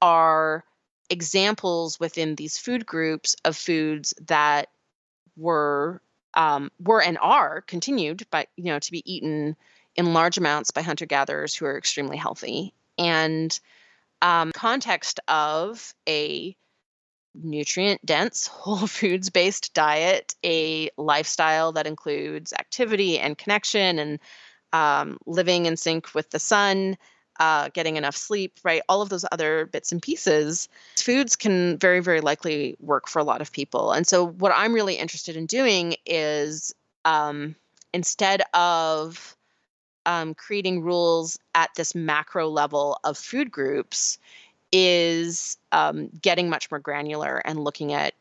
[0.00, 0.64] are
[1.08, 4.68] examples within these food groups of foods that
[5.36, 6.00] were
[6.34, 9.56] um, were and are continued, but you know, to be eaten
[9.96, 12.72] in large amounts by hunter gatherers who are extremely healthy.
[12.96, 13.58] And
[14.22, 16.56] um, context of a
[17.34, 24.18] nutrient dense, whole foods based diet, a lifestyle that includes activity and connection and
[24.72, 26.96] um, living in sync with the sun,
[27.40, 28.82] uh, getting enough sleep, right?
[28.88, 33.24] All of those other bits and pieces, foods can very, very likely work for a
[33.24, 33.92] lot of people.
[33.92, 37.56] And so, what I'm really interested in doing is um,
[37.92, 39.36] instead of
[40.06, 44.18] um, creating rules at this macro level of food groups,
[44.72, 48.14] is um, getting much more granular and looking at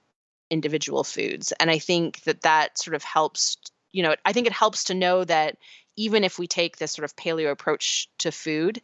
[0.50, 1.52] individual foods.
[1.60, 3.58] And I think that that sort of helps,
[3.92, 5.58] you know, I think it helps to know that
[5.96, 8.82] even if we take this sort of paleo approach to food,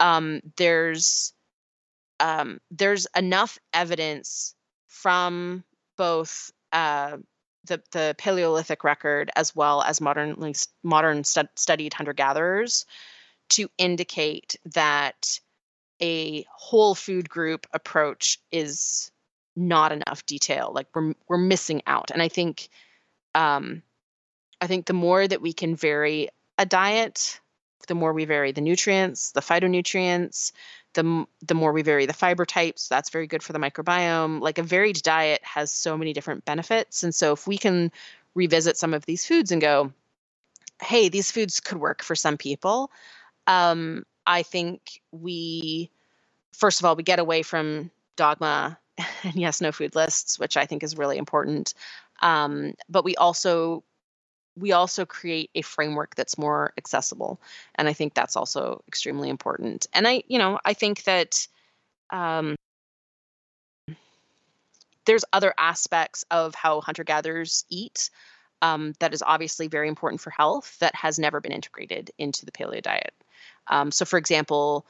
[0.00, 1.32] um, there's
[2.20, 4.54] um, there's enough evidence
[4.88, 5.62] from
[5.96, 7.18] both uh,
[7.66, 12.86] the the Paleolithic record as well as modernly modern studied hunter gatherers
[13.50, 15.40] to indicate that
[16.00, 19.10] a whole food group approach is
[19.56, 20.72] not enough detail.
[20.74, 22.10] Like we're we're missing out.
[22.10, 22.68] And I think
[23.34, 23.82] um,
[24.60, 27.40] I think the more that we can vary a diet,
[27.86, 30.52] the more we vary the nutrients, the phytonutrients,
[30.94, 32.88] the the more we vary the fiber types.
[32.88, 34.40] That's very good for the microbiome.
[34.40, 37.90] Like a varied diet has so many different benefits, and so if we can
[38.34, 39.92] revisit some of these foods and go,
[40.82, 42.90] hey, these foods could work for some people.
[43.46, 45.90] Um, I think we,
[46.52, 48.78] first of all, we get away from dogma
[49.24, 51.74] and yes, no food lists, which I think is really important.
[52.20, 53.82] Um, but we also
[54.56, 57.40] we also create a framework that's more accessible,
[57.76, 59.86] and I think that's also extremely important.
[59.94, 61.46] And I, you know, I think that
[62.10, 62.56] um,
[65.06, 68.10] there's other aspects of how hunter gatherers eat
[68.60, 72.52] um, that is obviously very important for health that has never been integrated into the
[72.52, 73.14] paleo diet.
[73.68, 74.86] Um, so, for example,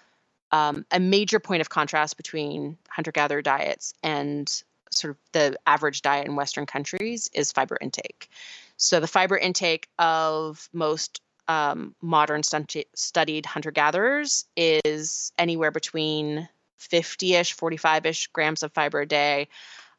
[0.50, 6.02] um, a major point of contrast between hunter gatherer diets and sort of the average
[6.02, 8.28] diet in Western countries is fiber intake.
[8.76, 17.34] So, the fiber intake of most um, modern studied hunter gatherers is anywhere between 50
[17.34, 19.48] ish, 45 ish grams of fiber a day,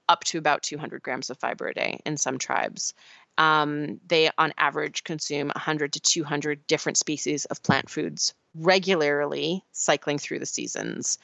[0.08, 2.94] up to about 200 grams of fiber a day in some tribes.
[3.38, 10.18] Um, they, on average, consume 100 to 200 different species of plant foods regularly, cycling
[10.18, 11.18] through the seasons.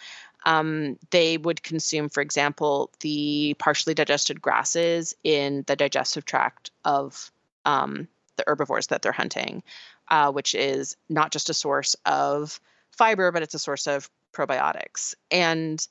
[0.46, 7.32] Um, they would consume, for example, the partially digested grasses in the digestive tract of
[7.66, 8.08] um,
[8.38, 9.64] the herbivores that they're hunting,
[10.10, 12.60] uh, which is not just a source of
[12.92, 15.16] fiber, but it's a source of probiotics.
[15.32, 15.86] And,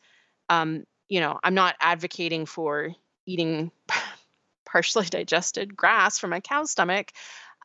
[0.49, 2.95] um, you know, I'm not advocating for
[3.27, 3.73] eating
[4.65, 7.13] partially digested grass from a cow's stomach,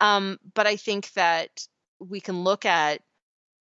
[0.01, 1.67] um, but I think that
[1.99, 3.01] we can look at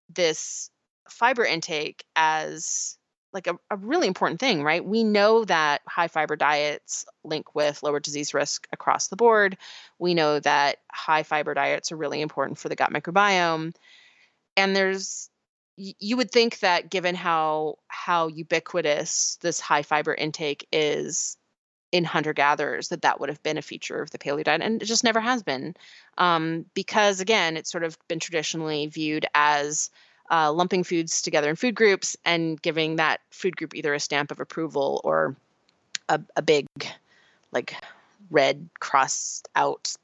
[0.09, 0.71] this
[1.09, 2.97] fiber intake as
[3.33, 4.85] like a, a really important thing, right?
[4.85, 9.59] We know that high fiber diets link with lower disease risk across the board.
[9.99, 13.75] We know that high fiber diets are really important for the gut microbiome.
[14.57, 15.29] And there's
[15.77, 21.37] you would think that given how how ubiquitous this high fiber intake is
[21.93, 24.83] in hunter gatherers that that would have been a feature of the paleo diet and
[24.83, 25.75] it just never has been
[26.19, 29.91] um, because again it's sort of been traditionally viewed as
[30.31, 34.31] uh, lumping foods together in food groups and giving that food group either a stamp
[34.31, 35.37] of approval or
[36.09, 36.67] a, a big
[37.53, 37.77] like
[38.31, 39.95] red crossed out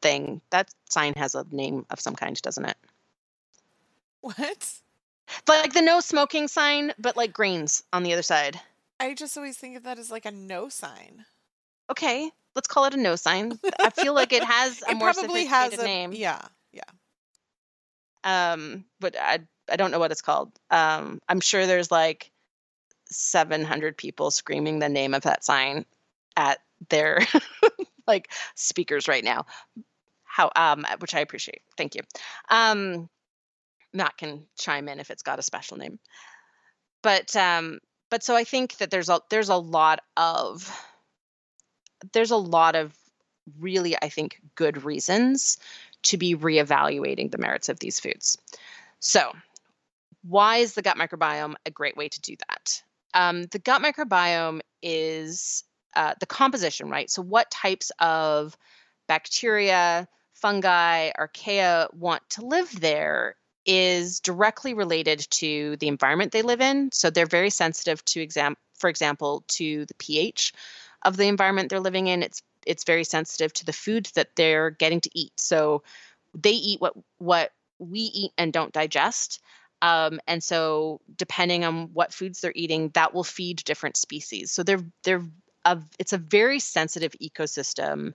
[0.00, 0.40] thing.
[0.50, 2.76] That sign has a name of some kind doesn't it?
[4.20, 4.72] What?
[5.48, 8.60] Like the no smoking sign but like grains on the other side
[8.98, 11.24] I just always think of that as like a no sign.
[11.90, 13.58] Okay, let's call it a no sign.
[13.78, 16.12] I feel like it has a it more probably sophisticated has a name.
[16.12, 16.82] yeah, yeah.
[18.24, 20.52] Um, but I I don't know what it's called.
[20.70, 22.30] Um, I'm sure there's like
[23.06, 25.84] 700 people screaming the name of that sign
[26.36, 27.20] at their
[28.06, 29.46] like speakers right now.
[30.24, 31.62] How um, which I appreciate.
[31.76, 32.02] Thank you.
[32.50, 33.08] Um,
[33.92, 35.98] Matt can chime in if it's got a special name.
[37.02, 37.78] But um,
[38.10, 40.70] but so I think that there's a there's a lot of
[42.12, 42.94] there's a lot of
[43.58, 45.58] really I think good reasons
[46.04, 48.38] to be reevaluating the merits of these foods.
[49.00, 49.32] So,
[50.22, 52.82] why is the gut microbiome a great way to do that?
[53.14, 55.64] Um, the gut microbiome is
[55.94, 57.10] uh, the composition, right?
[57.10, 58.56] So, what types of
[59.08, 63.36] bacteria, fungi, archaea want to live there
[63.66, 66.90] is directly related to the environment they live in.
[66.92, 70.52] So they're very sensitive to exam for example, to the pH
[71.02, 72.22] of the environment they're living in.
[72.22, 75.32] It's it's very sensitive to the food that they're getting to eat.
[75.38, 75.82] So
[76.34, 79.40] they eat what what we eat and don't digest.
[79.82, 84.50] Um, and so depending on what foods they're eating, that will feed different species.
[84.50, 85.24] So they're they're
[85.64, 88.14] a, it's a very sensitive ecosystem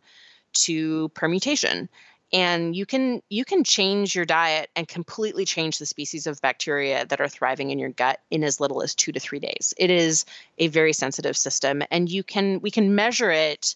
[0.53, 1.87] to permutation
[2.33, 7.05] and you can you can change your diet and completely change the species of bacteria
[7.05, 9.73] that are thriving in your gut in as little as 2 to 3 days.
[9.77, 10.25] It is
[10.57, 13.75] a very sensitive system and you can we can measure it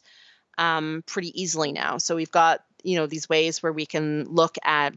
[0.58, 1.98] um, pretty easily now.
[1.98, 4.94] So we've got you know these ways where we can look at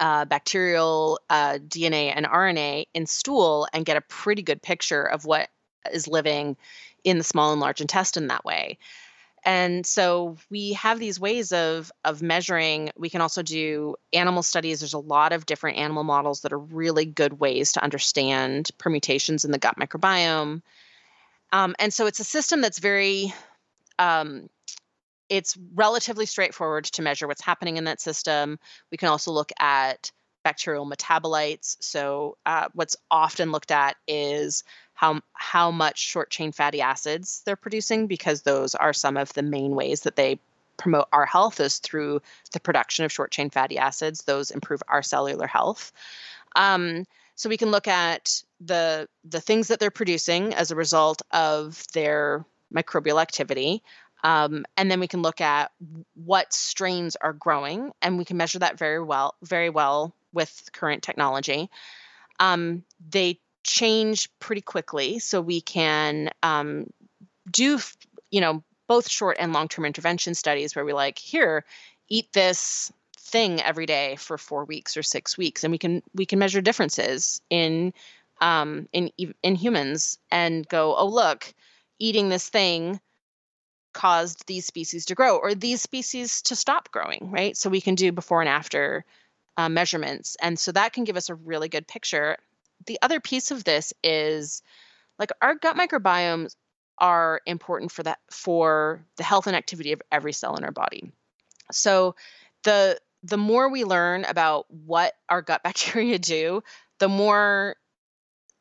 [0.00, 5.24] uh, bacterial uh, dna and rna in stool and get a pretty good picture of
[5.24, 5.48] what
[5.92, 6.56] is living
[7.02, 8.78] in the small and large intestine that way
[9.44, 12.90] and so we have these ways of of measuring.
[12.96, 14.80] We can also do animal studies.
[14.80, 19.44] There's a lot of different animal models that are really good ways to understand permutations
[19.44, 20.62] in the gut microbiome.
[21.52, 23.32] Um, and so it's a system that's very
[23.98, 24.48] um,
[25.28, 28.58] it's relatively straightforward to measure what's happening in that system.
[28.90, 30.10] We can also look at
[30.44, 31.76] bacterial metabolites.
[31.80, 34.64] So uh, what's often looked at is
[34.98, 39.44] how how much short chain fatty acids they're producing because those are some of the
[39.44, 40.40] main ways that they
[40.76, 42.20] promote our health is through
[42.52, 44.24] the production of short chain fatty acids.
[44.24, 45.92] Those improve our cellular health.
[46.56, 47.06] Um,
[47.36, 51.84] so we can look at the the things that they're producing as a result of
[51.92, 53.84] their microbial activity
[54.24, 55.70] um, and then we can look at
[56.14, 61.04] what strains are growing and we can measure that very well very well with current
[61.04, 61.70] technology.
[62.40, 66.86] Um, they change pretty quickly so we can um,
[67.50, 67.78] do
[68.30, 71.64] you know both short and long term intervention studies where we like here
[72.08, 76.24] eat this thing every day for four weeks or six weeks and we can we
[76.24, 77.92] can measure differences in
[78.40, 79.10] um, in
[79.42, 81.52] in humans and go oh look
[81.98, 82.98] eating this thing
[83.92, 87.54] caused these species to grow or these species to stop growing right?
[87.54, 89.04] So we can do before and after
[89.58, 92.38] uh, measurements and so that can give us a really good picture
[92.86, 94.62] the other piece of this is
[95.18, 96.54] like our gut microbiomes
[96.98, 101.10] are important for that for the health and activity of every cell in our body.
[101.72, 102.14] So
[102.64, 106.62] the the more we learn about what our gut bacteria do,
[106.98, 107.76] the more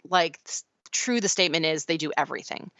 [0.09, 0.39] like
[0.91, 2.71] true the statement is they do everything.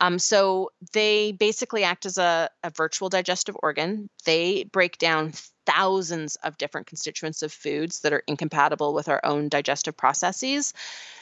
[0.00, 4.10] Um, so they basically act as a, a virtual digestive organ.
[4.24, 5.32] They break down
[5.66, 10.74] thousands of different constituents of foods that are incompatible with our own digestive processes.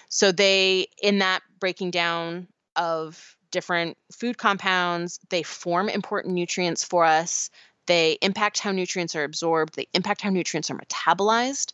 [0.09, 7.05] So they, in that breaking down of different food compounds, they form important nutrients for
[7.05, 7.51] us.
[7.87, 11.73] they impact how nutrients are absorbed, they impact how nutrients are metabolized.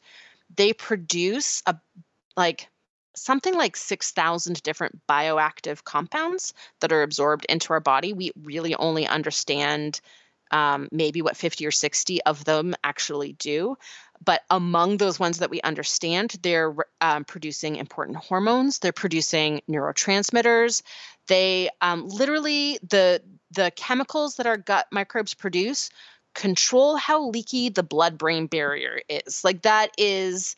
[0.57, 1.77] They produce a
[2.37, 2.69] like
[3.15, 8.13] something like 6,000 different bioactive compounds that are absorbed into our body.
[8.13, 10.01] We really only understand
[10.51, 13.77] um, maybe what 50 or 60 of them actually do.
[14.25, 18.81] But among those ones that we understand, they're um, producing important hormones.
[18.81, 20.83] They're producing neurotransmitters.
[21.29, 25.91] They um, literally the the chemicals that our gut microbes produce
[26.35, 29.43] control how leaky the blood-brain barrier is.
[29.43, 30.57] Like that is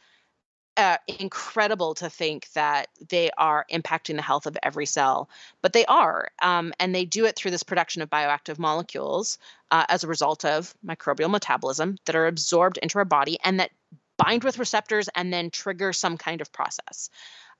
[0.77, 5.29] uh, incredible to think that they are impacting the health of every cell,
[5.63, 6.29] but they are.
[6.41, 9.39] Um, and they do it through this production of bioactive molecules
[9.71, 13.71] uh, as a result of microbial metabolism that are absorbed into our body and that
[14.17, 17.11] bind with receptors and then trigger some kind of process.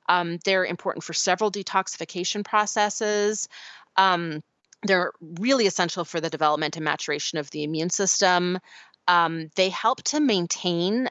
[0.09, 3.49] Um, they're important for several detoxification processes.
[3.97, 4.43] Um,
[4.83, 8.59] they're really essential for the development and maturation of the immune system.
[9.07, 11.09] Um, they help to maintain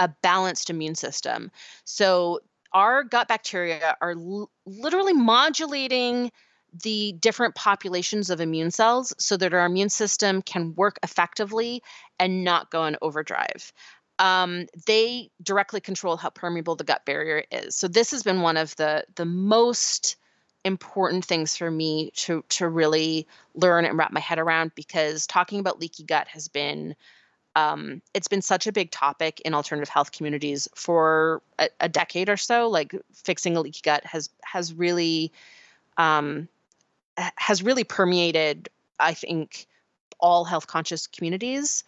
[0.00, 1.52] a balanced immune system.
[1.84, 2.40] So
[2.72, 6.32] our gut bacteria are l- literally modulating
[6.82, 11.82] the different populations of immune cells so that our immune system can work effectively
[12.18, 13.72] and not go in overdrive.
[14.18, 17.76] Um, they directly control how permeable the gut barrier is.
[17.76, 20.16] So this has been one of the the most
[20.64, 25.58] important things for me to to really learn and wrap my head around because talking
[25.58, 26.94] about leaky gut has been
[27.56, 32.28] um, it's been such a big topic in alternative health communities for a, a decade
[32.28, 32.68] or so.
[32.68, 35.32] Like fixing a leaky gut has has really
[35.96, 36.48] um,
[37.16, 39.66] has really permeated, I think,
[40.18, 41.84] all health conscious communities.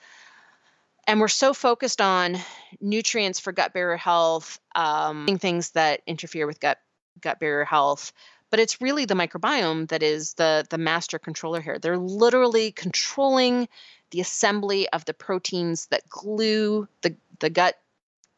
[1.07, 2.39] And we're so focused on
[2.81, 6.79] nutrients for gut barrier health, um, things that interfere with gut
[7.21, 8.13] gut barrier health,
[8.51, 11.79] but it's really the microbiome that is the the master controller here.
[11.79, 13.69] They're literally controlling
[14.13, 17.77] the assembly of the proteins that glue the, the gut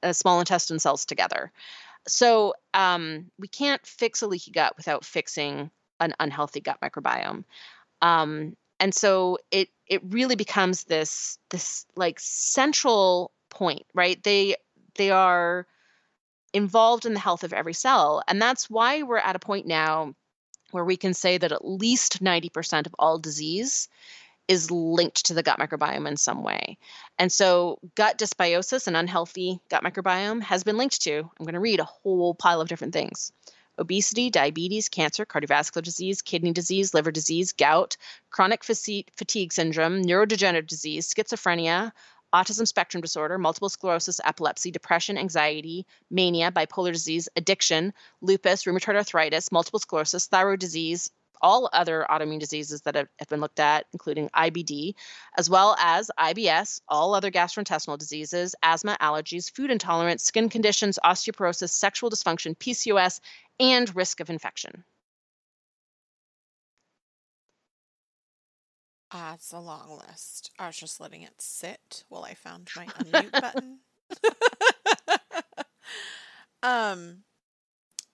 [0.03, 1.53] uh, small intestine cells together.
[2.07, 5.71] So um, we can't fix a leaky gut without fixing
[6.01, 7.45] an unhealthy gut microbiome.
[8.03, 14.23] Um, and so it it really becomes this this like central point, right?
[14.23, 14.57] They
[14.95, 15.67] they are
[16.53, 20.15] involved in the health of every cell, and that's why we're at a point now
[20.71, 23.89] where we can say that at least 90% of all disease
[24.49, 26.79] is linked to the gut microbiome in some way.
[27.19, 31.61] And so, gut dysbiosis, an unhealthy gut microbiome, has been linked to, I'm going to
[31.61, 33.33] read a whole pile of different things
[33.79, 37.97] obesity, diabetes, cancer, cardiovascular disease, kidney disease, liver disease, gout,
[38.31, 41.91] chronic fatigue syndrome, neurodegenerative disease, schizophrenia,
[42.33, 49.53] autism spectrum disorder, multiple sclerosis, epilepsy, depression, anxiety, mania, bipolar disease, addiction, lupus, rheumatoid arthritis,
[49.53, 51.11] multiple sclerosis, thyroid disease,
[51.45, 54.95] all other autoimmune diseases that have, have been looked at, including IBD,
[55.37, 61.69] as well as IBS, all other gastrointestinal diseases, asthma, allergies, food intolerance, skin conditions, osteoporosis,
[61.69, 63.21] sexual dysfunction, PCOS,
[63.61, 64.85] and risk of infection.
[69.11, 70.51] Uh, it's a long list.
[70.59, 73.81] I was just letting it sit while I found my unmute button.
[76.63, 77.19] um,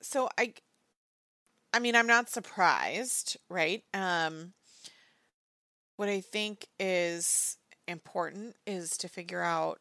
[0.03, 0.55] so I
[1.73, 3.83] I mean, I'm not surprised, right?
[3.95, 4.53] Um,
[5.97, 9.79] what I think is important is to figure out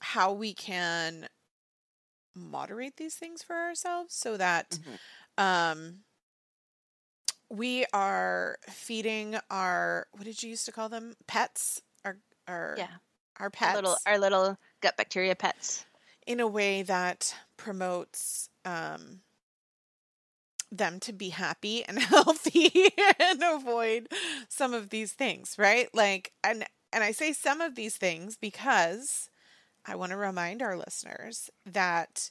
[0.00, 1.28] how we can
[2.34, 5.42] moderate these things for ourselves so that mm-hmm.
[5.42, 6.00] um,
[7.48, 11.14] we are feeding our what did you used to call them?
[11.26, 11.82] Pets?
[12.04, 12.88] Our our yeah.
[13.38, 15.86] our pets our little, our little gut bacteria pets.
[16.26, 19.20] In a way that promotes um,
[20.78, 24.08] them to be happy and healthy and avoid
[24.48, 25.88] some of these things, right?
[25.94, 29.28] Like and and I say some of these things because
[29.84, 32.30] I want to remind our listeners that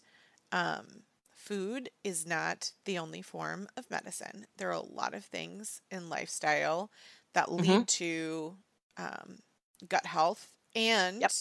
[0.52, 4.46] um, food is not the only form of medicine.
[4.58, 6.90] There are a lot of things in lifestyle
[7.34, 7.84] that lead mm-hmm.
[7.84, 8.56] to
[8.98, 9.40] um,
[9.88, 11.32] gut health and yep.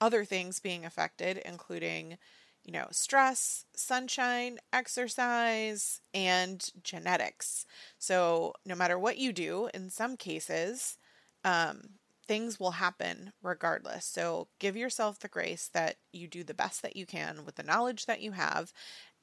[0.00, 2.18] other things being affected, including
[2.64, 7.66] you know, stress, sunshine, exercise, and genetics.
[7.98, 10.96] So, no matter what you do, in some cases,
[11.44, 11.82] um,
[12.26, 14.06] things will happen regardless.
[14.06, 17.62] So, give yourself the grace that you do the best that you can with the
[17.62, 18.72] knowledge that you have.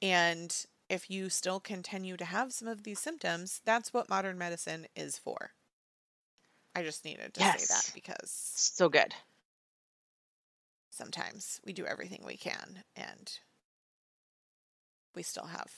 [0.02, 0.56] And
[0.88, 5.18] if you still continue to have some of these symptoms, that's what modern medicine is
[5.18, 5.52] for.
[6.76, 7.68] I just needed to yes.
[7.68, 9.14] say that because so good
[11.02, 13.40] sometimes we do everything we can and
[15.16, 15.72] we still have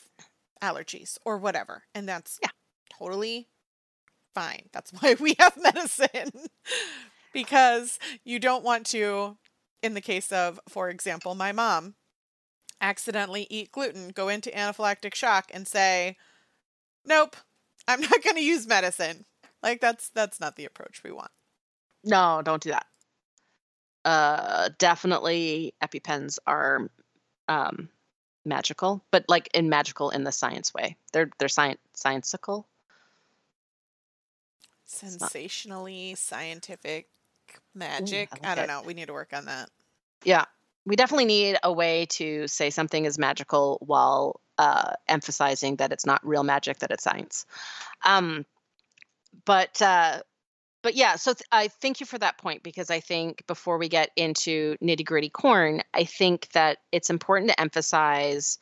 [0.61, 1.83] allergies or whatever.
[1.95, 2.49] And that's yeah.
[2.91, 3.47] totally
[4.35, 4.63] fine.
[4.73, 6.31] That's why we have medicine.
[7.33, 9.37] because you don't want to,
[9.81, 11.95] in the case of, for example, my mom,
[12.81, 16.17] accidentally eat gluten, go into anaphylactic shock, and say,
[17.05, 17.37] "Nope,
[17.87, 19.23] I'm not going to use medicine."
[19.63, 21.31] Like that's that's not the approach we want.
[22.03, 22.87] No, don't do that.
[24.05, 26.89] Uh, definitely EpiPens are
[27.47, 27.89] um,
[28.45, 30.97] magical, but like in magical in the science way.
[31.11, 32.65] They're they're science scienceical.
[34.85, 37.07] Sensationally scientific
[37.73, 38.29] magic.
[38.33, 38.67] Ooh, I, like I, don't it.
[38.67, 38.83] know.
[38.85, 39.69] We need to work on that.
[40.23, 40.45] Yeah,
[40.85, 46.05] we definitely need a way to say something is magical while uh, emphasizing that it's
[46.05, 47.45] not real magic, that it's science.
[48.05, 48.45] Um,
[49.45, 50.21] but uh,
[50.83, 53.87] but yeah, so th- I thank you for that point because I think before we
[53.87, 58.59] get into nitty gritty corn, I think that it's important to emphasize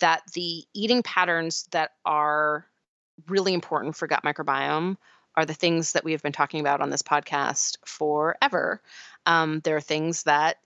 [0.00, 2.66] that the eating patterns that are
[3.28, 4.96] really important for gut microbiome
[5.36, 8.82] are the things that we have been talking about on this podcast forever.
[9.24, 10.56] Um, there are things that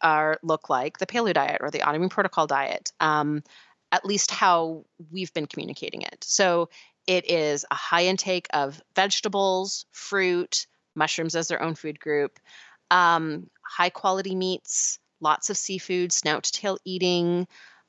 [0.00, 3.42] are look like the paleo diet or the autoimmune protocol diet, um,
[3.90, 6.22] at least how we've been communicating it.
[6.22, 6.68] So
[7.08, 12.38] it is a high intake of vegetables, fruit, mushrooms as their own food group,
[12.90, 17.48] um, high quality meats, lots of seafood, snout to tail eating,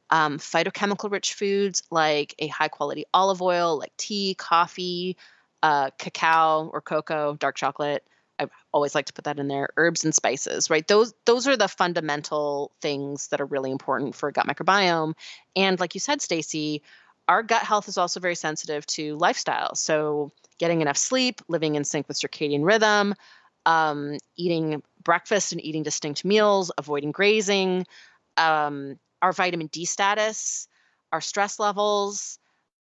[0.09, 5.17] um, phytochemical rich foods like a high quality olive oil, like tea, coffee,
[5.61, 8.03] uh, cacao or cocoa, dark chocolate.
[8.39, 9.67] I always like to put that in there.
[9.75, 10.87] Herbs and spices, right?
[10.87, 15.13] Those those are the fundamental things that are really important for gut microbiome.
[15.57, 16.81] And like you said, Stacy,
[17.29, 19.75] our gut health is also very sensitive to lifestyle.
[19.75, 23.13] So, getting enough sleep, living in sync with circadian rhythm,
[23.65, 27.85] um, eating breakfast and eating distinct meals, avoiding grazing,
[28.35, 30.67] um, our vitamin D status,
[31.13, 32.39] our stress levels,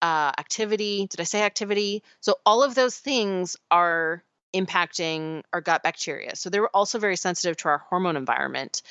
[0.02, 1.06] uh, activity.
[1.08, 2.04] Did I say activity?
[2.20, 4.24] So, all of those things are
[4.56, 6.36] impacting our gut bacteria.
[6.36, 8.82] So, they're also very sensitive to our hormone environment.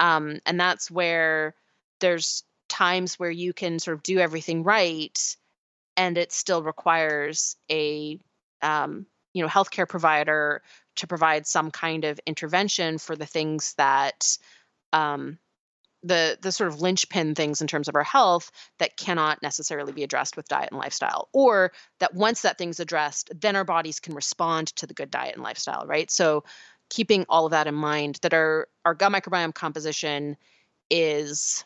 [0.00, 1.54] Um, and that's where
[2.00, 2.42] there's
[2.76, 5.36] times where you can sort of do everything right
[5.96, 8.18] and it still requires a
[8.60, 10.62] um, you know healthcare provider
[10.96, 14.36] to provide some kind of intervention for the things that
[14.92, 15.38] um,
[16.02, 20.04] the the sort of linchpin things in terms of our health that cannot necessarily be
[20.04, 24.14] addressed with diet and lifestyle or that once that thing's addressed then our bodies can
[24.14, 26.10] respond to the good diet and lifestyle right?
[26.10, 26.44] So
[26.90, 30.36] keeping all of that in mind that our our gut microbiome composition
[30.90, 31.64] is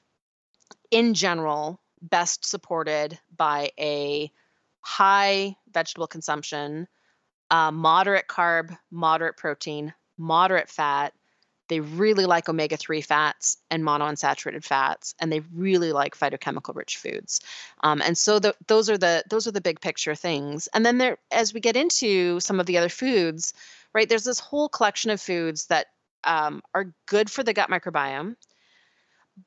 [0.91, 4.33] in general, best supported by a
[4.81, 6.89] high vegetable consumption,
[7.51, 11.13] uh, moderate carb, moderate protein, moderate fat.
[11.69, 16.97] They really like omega 3 fats and monounsaturated fats, and they really like phytochemical rich
[16.97, 17.41] foods.
[17.83, 20.69] Um, and so the, those are the those are the big picture things.
[20.75, 23.55] And then there, as we get into some of the other foods,
[23.95, 24.09] right?
[24.09, 25.87] There's this whole collection of foods that
[26.25, 28.35] um, are good for the gut microbiome,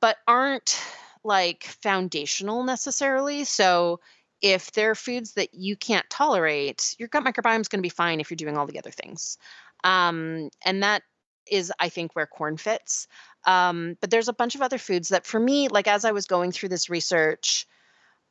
[0.00, 0.80] but aren't
[1.24, 3.44] like foundational necessarily.
[3.44, 4.00] So
[4.42, 7.88] if there are foods that you can't tolerate, your gut microbiome is going to be
[7.88, 9.38] fine if you're doing all the other things.
[9.82, 11.02] Um, and that
[11.50, 13.06] is, I think, where corn fits.
[13.46, 16.26] Um, but there's a bunch of other foods that, for me, like as I was
[16.26, 17.66] going through this research,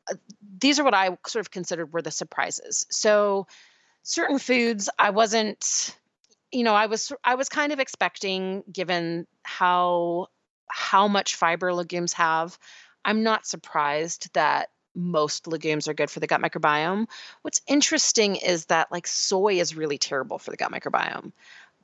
[0.10, 0.16] uh,
[0.60, 2.86] these are what I sort of considered were the surprises.
[2.89, 3.48] So
[4.04, 5.96] certain foods I wasn't
[6.54, 10.28] you know i was i was kind of expecting given how
[10.74, 12.57] how much fiber legumes have
[13.05, 17.07] I'm not surprised that most legumes are good for the gut microbiome.
[17.41, 21.32] What's interesting is that like soy is really terrible for the gut microbiome.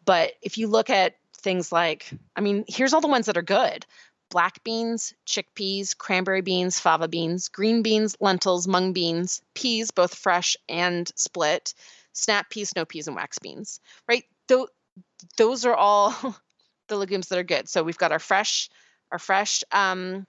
[0.05, 3.41] But if you look at things like, I mean, here's all the ones that are
[3.43, 3.85] good
[4.29, 10.55] black beans, chickpeas, cranberry beans, fava beans, green beans, lentils, mung beans, peas, both fresh
[10.69, 11.73] and split,
[12.13, 14.25] snap peas, snow peas, and wax beans, right?
[14.47, 14.67] Th-
[15.37, 16.13] those are all
[16.89, 17.69] the legumes that are good.
[17.69, 18.69] So we've got our fresh,
[19.11, 20.25] our fresh um,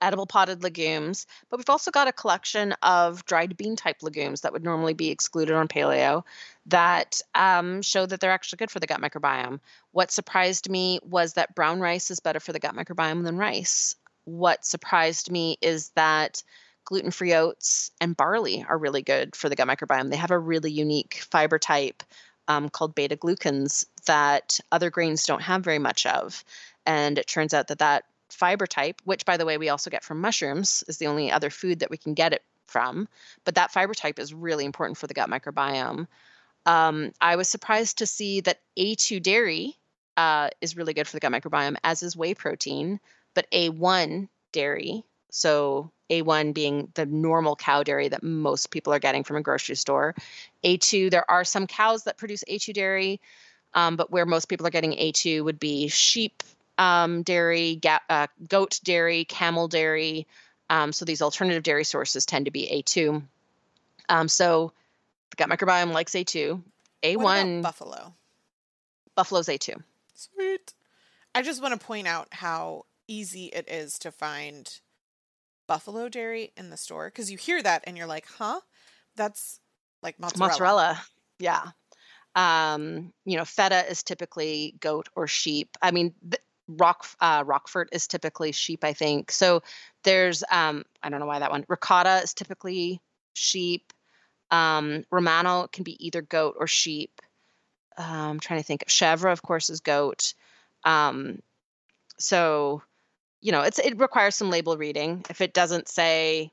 [0.00, 4.52] edible podded legumes, but we've also got a collection of dried bean type legumes that
[4.52, 6.24] would normally be excluded on paleo
[6.66, 9.60] that um, show that they're actually good for the gut microbiome.
[9.92, 13.94] What surprised me was that brown rice is better for the gut microbiome than rice.
[14.24, 16.42] What surprised me is that
[16.84, 20.10] gluten free oats and barley are really good for the gut microbiome.
[20.10, 22.02] They have a really unique fiber type
[22.50, 26.44] um, called beta glucans that other grains don't have very much of.
[26.84, 30.02] And it turns out that that fiber type, which by the way we also get
[30.02, 33.08] from mushrooms, is the only other food that we can get it from.
[33.44, 36.08] But that fiber type is really important for the gut microbiome.
[36.66, 39.76] Um, I was surprised to see that A2 dairy
[40.16, 42.98] uh, is really good for the gut microbiome, as is whey protein.
[43.32, 49.24] But A1 dairy, so A1 being the normal cow dairy that most people are getting
[49.24, 50.14] from a grocery store,
[50.64, 53.20] A2, there are some cows that produce A2 dairy.
[53.72, 56.42] Um, but where most people are getting A2 would be sheep
[56.76, 60.26] um, dairy, ga- uh, goat dairy, camel dairy.
[60.68, 63.22] Um, so these alternative dairy sources tend to be A2.
[64.08, 64.72] Um, so
[65.30, 66.60] the gut microbiome likes A2.
[67.02, 68.12] A1 buffalo.
[69.14, 69.80] Buffalo's A2.
[70.14, 70.74] Sweet.
[71.34, 74.80] I just want to point out how easy it is to find
[75.70, 78.58] buffalo dairy in the store because you hear that and you're like, huh?
[79.14, 79.60] That's
[80.02, 80.48] like mozzarella.
[80.50, 81.00] Mozzarella.
[81.38, 81.62] Yeah.
[82.34, 85.76] Um, you know, feta is typically goat or sheep.
[85.80, 89.30] I mean, th- Rock uh, Roquefort is typically sheep, I think.
[89.30, 89.62] So
[90.02, 91.64] there's um, I don't know why that one.
[91.68, 93.00] Ricotta is typically
[93.34, 93.92] sheep.
[94.50, 97.20] Um, Romano can be either goat or sheep.
[97.96, 98.86] Um, I'm trying to think.
[98.88, 100.34] Chèvre, of course, is goat.
[100.84, 101.38] Um,
[102.18, 102.82] so
[103.40, 105.24] you know, it's it requires some label reading.
[105.30, 106.52] If it doesn't say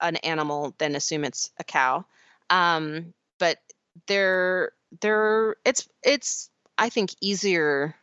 [0.00, 2.06] an animal, then assume it's a cow.
[2.50, 3.58] Um, but
[4.06, 7.94] they're they're it's it's I think easier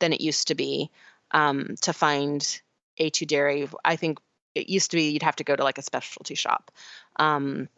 [0.00, 0.90] than it used to be
[1.30, 2.60] um, to find
[3.00, 3.68] A2 dairy.
[3.84, 4.18] I think
[4.54, 6.70] it used to be you'd have to go to like a specialty shop.
[7.16, 7.68] Um,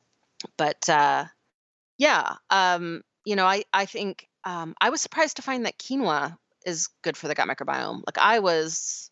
[0.57, 1.27] but uh,
[1.99, 6.37] yeah, um, you know, I I think um, I was surprised to find that quinoa
[6.65, 8.03] is good for the gut microbiome.
[8.07, 9.11] Like I was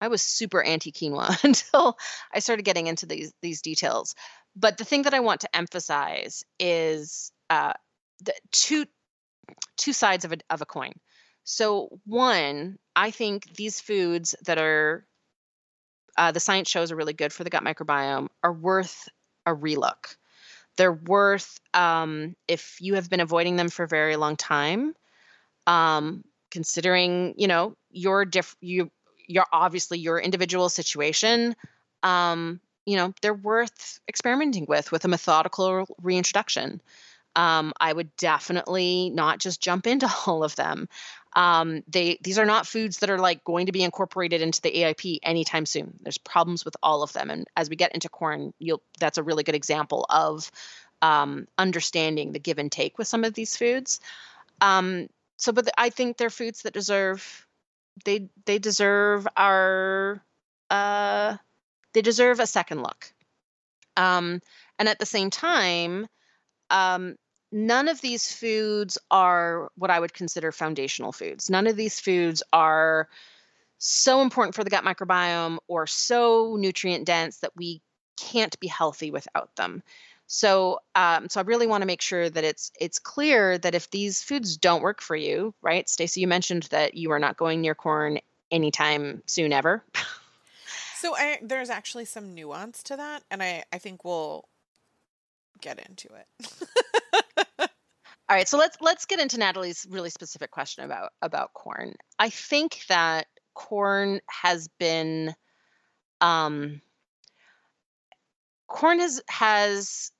[0.00, 1.96] I was super anti quinoa until
[2.32, 4.14] I started getting into these these details.
[4.54, 7.74] But the thing that I want to emphasize is uh,
[8.20, 8.86] the two
[9.76, 10.92] two sides of a of a coin.
[11.44, 15.06] So one, I think these foods that are
[16.18, 19.08] uh, the science shows are really good for the gut microbiome are worth
[19.44, 20.16] a relook.
[20.76, 24.94] They're worth um, if you have been avoiding them for a very long time.
[25.66, 28.90] Um, considering you know your diff you
[29.26, 31.54] your obviously your individual situation
[32.02, 36.80] um, you know they're worth experimenting with with a methodical reintroduction.
[37.34, 40.88] Um, i would definitely not just jump into all of them.
[41.34, 44.84] Um, they these are not foods that are like going to be incorporated into the
[44.84, 45.98] aip anytime soon.
[46.00, 49.22] There's problems with all of them and as we get into corn you'll that's a
[49.22, 50.50] really good example of
[51.02, 54.00] um, understanding the give and take with some of these foods.
[54.62, 57.45] Um, so but i think they're foods that deserve
[58.04, 60.22] they they deserve our
[60.70, 61.36] uh
[61.92, 63.12] they deserve a second look.
[63.96, 64.40] Um
[64.78, 66.06] and at the same time
[66.70, 67.16] um
[67.52, 71.48] none of these foods are what i would consider foundational foods.
[71.48, 73.08] None of these foods are
[73.78, 77.82] so important for the gut microbiome or so nutrient dense that we
[78.16, 79.82] can't be healthy without them
[80.26, 83.90] so, um, so I really want to make sure that it's it's clear that if
[83.90, 87.60] these foods don't work for you, right, Stacy, you mentioned that you are not going
[87.60, 88.18] near corn
[88.50, 89.84] anytime soon ever.
[90.96, 94.48] so I, there's actually some nuance to that, and I I think we'll
[95.60, 96.48] get into it.
[98.28, 101.94] All right, so let's let's get into Natalie's really specific question about about corn.
[102.18, 105.34] I think that corn has been
[106.20, 106.80] um
[108.66, 110.10] corn has has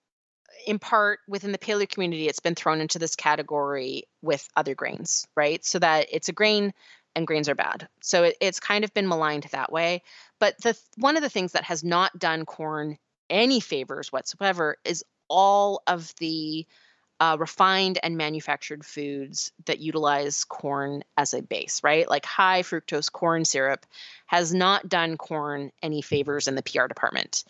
[0.67, 5.27] in part within the paleo community, it's been thrown into this category with other grains,
[5.37, 5.65] right?
[5.65, 6.73] So that it's a grain
[7.15, 7.89] and grains are bad.
[8.03, 10.03] So it, it's kind of been maligned that way.
[10.39, 12.99] But the one of the things that has not done corn
[13.29, 16.67] any favors whatsoever is all of the
[17.19, 22.09] uh, refined and manufactured foods that utilize corn as a base, right?
[22.09, 23.87] Like high fructose corn syrup
[24.27, 27.45] has not done corn any favors in the PR department.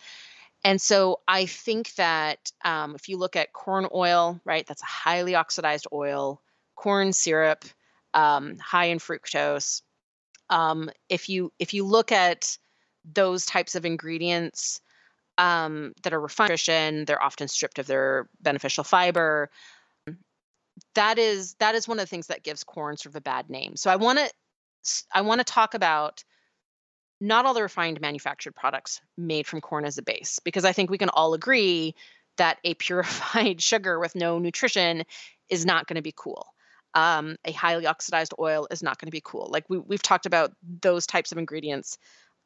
[0.67, 4.87] And so I think that um, if you look at corn oil, right, that's a
[4.87, 6.43] highly oxidized oil,
[6.75, 7.65] corn syrup,
[8.15, 9.83] um, high in fructose.
[10.51, 12.59] Um, if you if you look at
[13.15, 14.81] those types of ingredients
[15.39, 19.51] um, that are refined nutrition, they're often stripped of their beneficial fiber.
[20.97, 23.49] That is that is one of the things that gives corn sort of a bad
[23.49, 23.77] name.
[23.77, 24.29] So I want to
[25.15, 26.25] I want to talk about
[27.21, 30.91] not all the refined manufactured products made from corn as a base, because I think
[30.91, 31.95] we can all agree
[32.37, 35.05] that a purified sugar with no nutrition
[35.49, 36.47] is not going to be cool.
[36.95, 39.49] Um, a highly oxidized oil is not going to be cool.
[39.51, 41.99] Like we, we've talked about those types of ingredients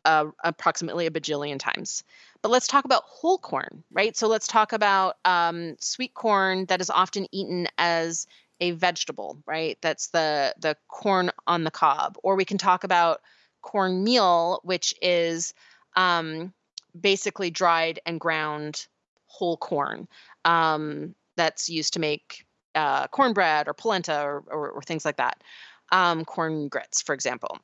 [0.05, 2.03] uh, approximately a bajillion times.
[2.43, 4.17] But let's talk about whole corn, right?
[4.17, 8.27] So let's talk about um, sweet corn that is often eaten as
[8.61, 9.79] a vegetable, right?
[9.83, 12.17] That's the the corn on the cob.
[12.23, 13.21] Or we can talk about
[13.63, 15.55] corn meal, which is
[15.97, 16.53] um,
[16.99, 18.87] basically dried and ground
[19.27, 20.09] whole corn
[20.45, 22.45] um, that's used to make
[22.75, 25.43] uh, cornbread or polenta or, or, or, things like that.
[25.91, 27.59] Um, corn grits, for example.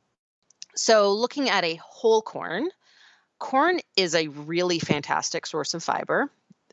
[0.75, 2.69] So, looking at a whole corn,
[3.39, 6.31] corn is a really fantastic source of fiber.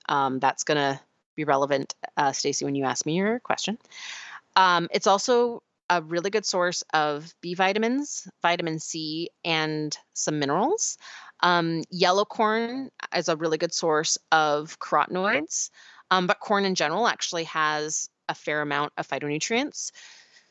[0.09, 0.99] Um, that's going to
[1.36, 3.78] be relevant, uh, Stacy, when you ask me your question.
[4.55, 10.97] Um, it's also a really good source of B vitamins, vitamin C, and some minerals.
[11.41, 15.69] Um, yellow corn is a really good source of carotenoids,
[16.09, 19.91] um, but corn in general actually has a fair amount of phytonutrients.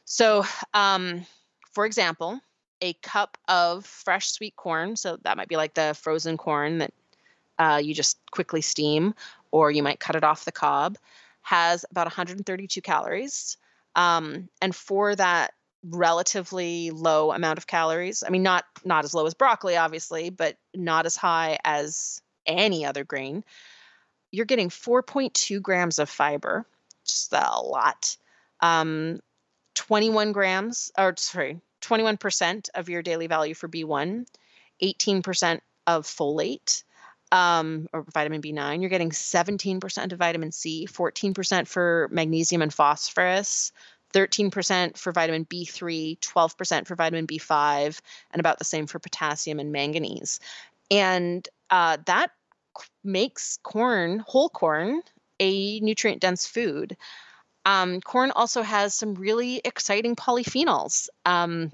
[0.05, 1.27] So, um,
[1.73, 2.41] for example,
[2.83, 6.93] a cup of fresh sweet corn, so that might be like the frozen corn that
[7.59, 9.15] uh, you just quickly steam,
[9.51, 10.99] or you might cut it off the cob,
[11.43, 13.57] has about 132 calories.
[13.95, 15.53] Um, and for that
[15.85, 20.57] relatively low amount of calories, I mean, not not as low as broccoli, obviously, but
[20.75, 23.45] not as high as any other grain,
[24.31, 26.67] you're getting 4.2 grams of fiber,
[27.07, 28.17] just a lot.
[28.61, 29.21] Um,
[29.75, 34.27] 21 grams, or sorry, 21% of your daily value for B1,
[34.83, 36.85] 18% of folate,
[37.33, 38.81] um, or vitamin B9.
[38.81, 43.73] You're getting 17% of vitamin C, 14% for magnesium and phosphorus,
[44.13, 49.73] 13% for vitamin B3, 12% for vitamin B5, and about the same for potassium and
[49.73, 50.39] manganese.
[50.91, 52.33] And uh, that
[53.03, 55.01] makes corn, whole corn,
[55.41, 56.99] a nutrient dense food.
[57.65, 61.09] Um, corn also has some really exciting polyphenols.
[61.25, 61.73] Um,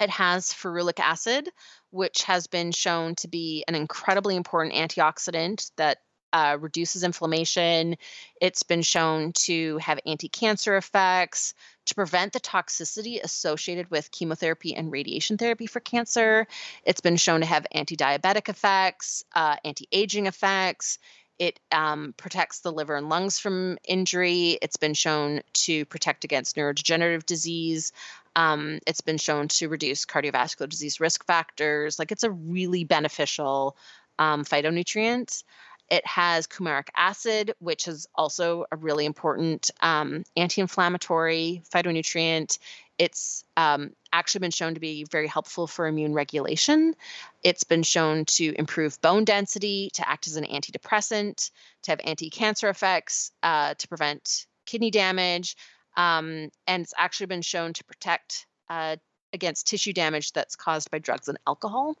[0.00, 1.50] it has ferulic acid,
[1.96, 5.98] which has been shown to be an incredibly important antioxidant that
[6.32, 7.96] uh, reduces inflammation.
[8.40, 11.54] It's been shown to have anti cancer effects,
[11.86, 16.46] to prevent the toxicity associated with chemotherapy and radiation therapy for cancer.
[16.84, 20.98] It's been shown to have anti diabetic effects, uh, anti aging effects.
[21.38, 24.58] It um, protects the liver and lungs from injury.
[24.62, 27.92] It's been shown to protect against neurodegenerative disease.
[28.34, 31.98] Um, it's been shown to reduce cardiovascular disease risk factors.
[31.98, 33.76] Like it's a really beneficial
[34.18, 35.42] um, phytonutrient.
[35.88, 42.58] It has coumaric acid, which is also a really important um, anti inflammatory phytonutrient.
[42.98, 46.94] It's um, actually been shown to be very helpful for immune regulation.
[47.42, 51.50] It's been shown to improve bone density, to act as an antidepressant,
[51.82, 55.56] to have anti cancer effects, uh, to prevent kidney damage.
[55.96, 58.96] Um, and it's actually been shown to protect uh,
[59.32, 61.96] against tissue damage that's caused by drugs and alcohol.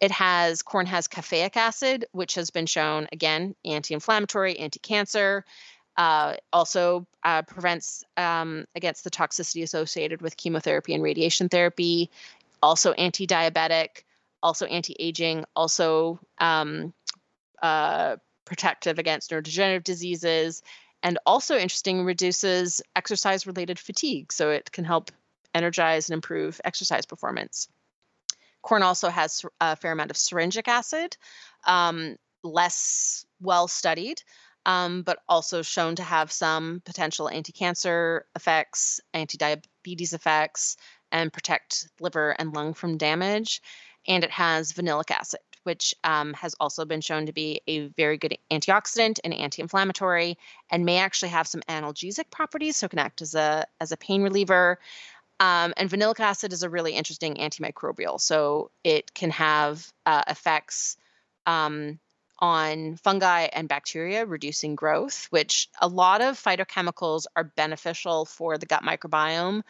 [0.00, 5.44] It has corn has caffeic acid, which has been shown again anti-inflammatory, anti-cancer.
[5.96, 12.10] Uh, also uh, prevents um, against the toxicity associated with chemotherapy and radiation therapy.
[12.62, 14.04] Also anti-diabetic,
[14.42, 16.94] also anti-aging, also um,
[17.62, 20.62] uh, protective against neurodegenerative diseases,
[21.02, 24.32] and also interesting reduces exercise-related fatigue.
[24.32, 25.10] So it can help
[25.54, 27.68] energize and improve exercise performance.
[28.62, 31.16] Corn also has a fair amount of syringic acid,
[31.66, 34.22] um, less well studied,
[34.66, 40.76] um, but also shown to have some potential anti cancer effects, anti diabetes effects,
[41.10, 43.60] and protect liver and lung from damage.
[44.06, 48.18] And it has vanillic acid, which um, has also been shown to be a very
[48.18, 50.38] good antioxidant and anti-inflammatory,
[50.70, 53.96] and may actually have some analgesic properties, so it can act as a as a
[53.96, 54.78] pain reliever.
[55.40, 58.20] Um, and vanillic acid is a really interesting antimicrobial.
[58.20, 60.96] So it can have uh, effects
[61.46, 61.98] um,
[62.42, 68.66] on fungi and bacteria, reducing growth, which a lot of phytochemicals are beneficial for the
[68.66, 69.62] gut microbiome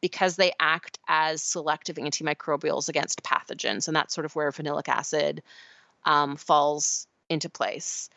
[0.00, 3.88] because they act as selective antimicrobials against pathogens.
[3.88, 5.42] And that's sort of where vanillic acid
[6.04, 8.08] um, falls into place.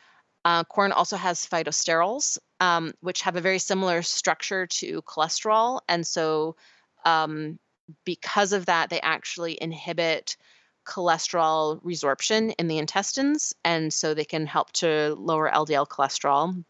[0.46, 5.80] Uh, corn also has phytosterols, um, which have a very similar structure to cholesterol.
[5.90, 6.56] And so
[7.04, 7.58] um,
[8.06, 10.38] because of that, they actually inhibit
[10.86, 16.64] cholesterol resorption in the intestines, and so they can help to lower LDL cholesterol.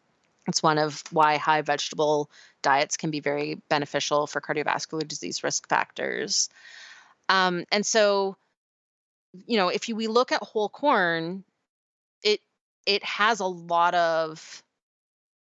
[0.47, 2.29] It's one of why high vegetable
[2.61, 6.49] diets can be very beneficial for cardiovascular disease risk factors.
[7.29, 8.35] Um, and so,
[9.47, 11.43] you know, if you, we look at whole corn,
[12.23, 12.41] it
[12.85, 14.63] it has a lot of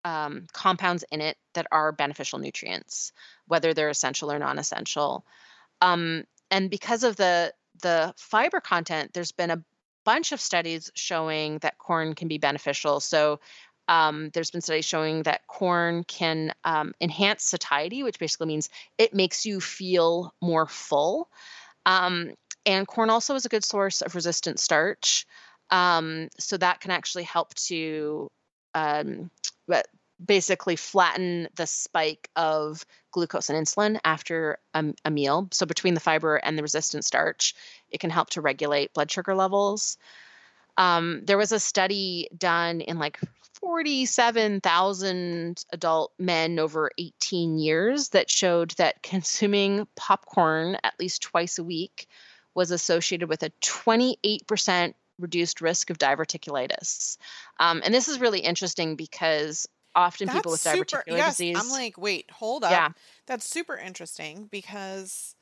[0.05, 3.13] um, compounds in it that are beneficial nutrients,
[3.47, 5.25] whether they're essential or non-essential.
[5.81, 7.53] Um, and because of the
[7.83, 9.63] the fiber content, there's been a
[10.05, 13.01] bunch of studies showing that corn can be beneficial.
[13.01, 13.41] So
[13.89, 18.69] um, there's been studies showing that corn can um, enhance satiety, which basically means
[18.99, 21.29] it makes you feel more full.
[21.85, 25.27] Um, and corn also is a good source of resistant starch.
[25.71, 28.31] Um, so that can actually help to
[28.75, 29.31] um,
[30.25, 35.49] basically flatten the spike of glucose and insulin after a, a, meal.
[35.53, 37.55] So between the fiber and the resistant starch,
[37.91, 39.99] it can help to regulate blood sugar levels.
[40.77, 43.19] Um, there was a study done in like
[43.61, 51.65] 47,000 adult men over 18 years that showed that consuming popcorn at least twice a
[51.65, 52.09] week
[52.55, 57.17] was associated with a 28% reduced risk of diverticulitis.
[57.61, 60.85] Um, and this is really interesting because often That's people with super.
[60.85, 61.57] diverticular Yes, disease.
[61.59, 62.71] I'm like, wait, hold up.
[62.71, 62.89] yeah,
[63.27, 65.35] That's super interesting because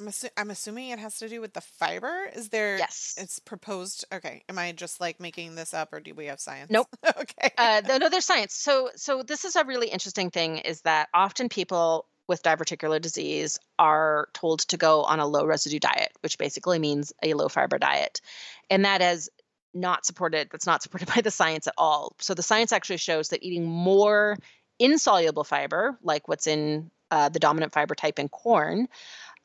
[0.00, 2.28] I'm, assu- I'm assuming it has to do with the fiber.
[2.34, 2.78] Is there?
[2.78, 3.14] yes.
[3.18, 4.04] It's proposed.
[4.12, 4.42] Okay.
[4.48, 6.70] Am I just like making this up, or do we have science?
[6.70, 6.88] Nope.
[7.18, 7.50] okay.
[7.56, 8.54] Uh, no, no, there's science.
[8.54, 13.58] So, so this is a really interesting thing: is that often people with diverticular disease
[13.78, 17.78] are told to go on a low residue diet, which basically means a low fiber
[17.78, 18.20] diet,
[18.68, 19.30] and that is
[19.76, 20.48] not supported.
[20.50, 22.14] That's not supported by the science at all.
[22.20, 24.36] So, the science actually shows that eating more
[24.78, 28.88] insoluble fiber, like what's in uh, the dominant fiber type in corn,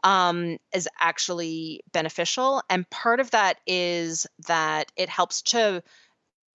[0.04, 2.62] um, is actually beneficial.
[2.70, 5.84] And part of that is that it helps to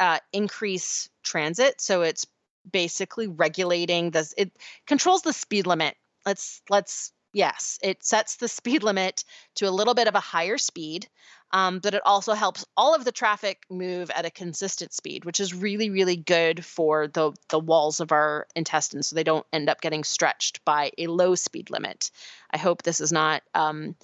[0.01, 1.81] uh, increase transit.
[1.81, 2.27] So it's
[2.71, 4.35] basically regulating this.
[4.37, 4.53] It
[4.87, 5.97] controls the speed limit.
[6.25, 9.25] Let's let's yes, it sets the speed limit
[9.57, 11.07] to a little bit of a higher speed.
[11.53, 15.39] Um, but it also helps all of the traffic move at a consistent speed, which
[15.39, 19.69] is really, really good for the the walls of our intestines, so they don't end
[19.69, 22.11] up getting stretched by a low speed limit.
[22.51, 23.45] I hope this is not.
[23.55, 23.95] Um,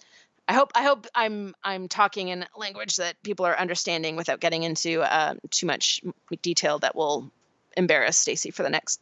[0.46, 4.62] I hope I hope I'm I'm talking in language that people are understanding without getting
[4.62, 6.00] into uh, too much
[6.42, 7.28] detail that will
[7.76, 9.00] embarrass Stacy for the next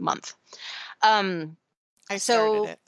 [0.00, 0.34] month.
[1.00, 1.56] Um,
[2.10, 2.80] I started so- it.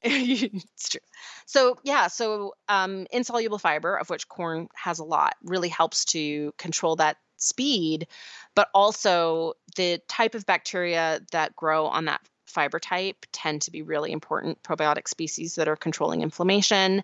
[0.02, 1.00] it's true.
[1.46, 6.52] So yeah, so um, insoluble fiber, of which corn has a lot, really helps to
[6.56, 8.06] control that speed,
[8.54, 13.82] but also the type of bacteria that grow on that fiber type tend to be
[13.82, 17.02] really important probiotic species that are controlling inflammation.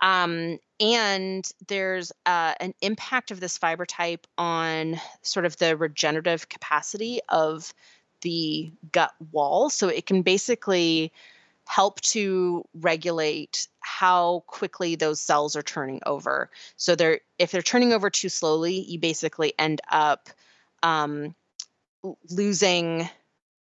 [0.00, 6.48] Um, and there's uh, an impact of this fiber type on sort of the regenerative
[6.48, 7.74] capacity of
[8.20, 9.70] the gut wall.
[9.70, 11.12] So it can basically
[11.68, 16.50] help to regulate how quickly those cells are turning over.
[16.76, 20.30] So they're if they're turning over too slowly, you basically end up
[20.82, 21.34] um,
[22.30, 23.08] losing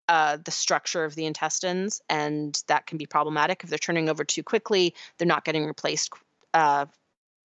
[0.08, 3.64] uh, the structure of the intestines, and that can be problematic.
[3.64, 6.14] If they're turning over too quickly, they're not getting replaced.
[6.54, 6.86] Uh,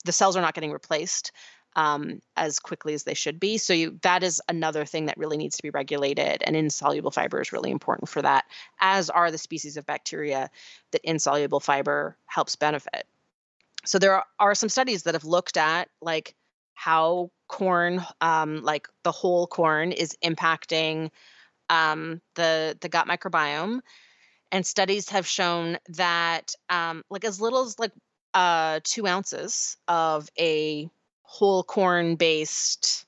[0.06, 1.32] the cells are not getting replaced
[1.78, 3.60] um, as quickly as they should be.
[3.60, 7.40] So you, that is another thing that really needs to be regulated, and insoluble fiber
[7.40, 8.46] is really important for that.
[8.82, 10.50] As are the species of bacteria
[10.92, 13.06] that insoluble fiber helps benefit.
[13.86, 16.36] So there are, some studies that have looked at like
[16.74, 21.12] how corn, um, like the whole corn, is impacting
[21.70, 23.82] um, the the gut microbiome,
[24.52, 27.92] and studies have shown that um, like as little as like
[28.34, 30.90] uh, two ounces of a
[31.30, 33.06] whole corn based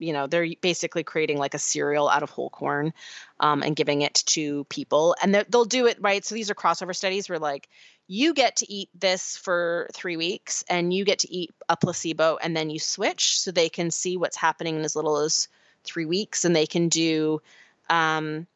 [0.00, 2.92] you know they're basically creating like a cereal out of whole corn
[3.38, 6.24] um, and giving it to people and they'll do it right?
[6.24, 7.68] So these are crossover studies where like
[8.08, 12.36] you get to eat this for three weeks and you get to eat a placebo
[12.42, 15.46] and then you switch so they can see what's happening in as little as
[15.84, 17.40] three weeks and they can do
[17.88, 18.48] um,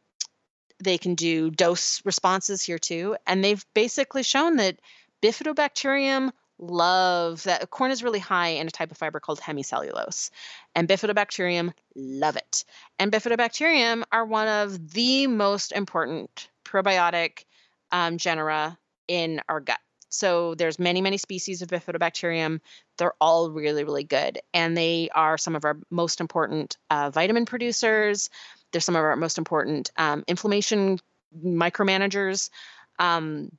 [0.83, 4.81] they can do dose responses here too and they've basically shown that
[5.23, 10.31] bifidobacterium love that corn is really high in a type of fiber called hemicellulose.
[10.75, 12.65] And bifidobacterium love it.
[12.99, 17.45] And bifidobacterium are one of the most important probiotic
[17.91, 19.81] um, genera in our gut.
[20.11, 22.61] So there's many many species of bifidobacterium.
[22.99, 24.41] They're all really really good.
[24.53, 28.29] And they are some of our most important uh, vitamin producers.
[28.73, 30.99] They're some of our most important um, inflammation
[31.45, 32.51] micromanagers.
[32.99, 33.51] Um,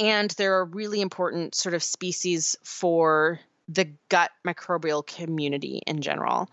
[0.00, 3.38] and they're a really important sort of species for
[3.68, 6.48] the gut microbial community in general.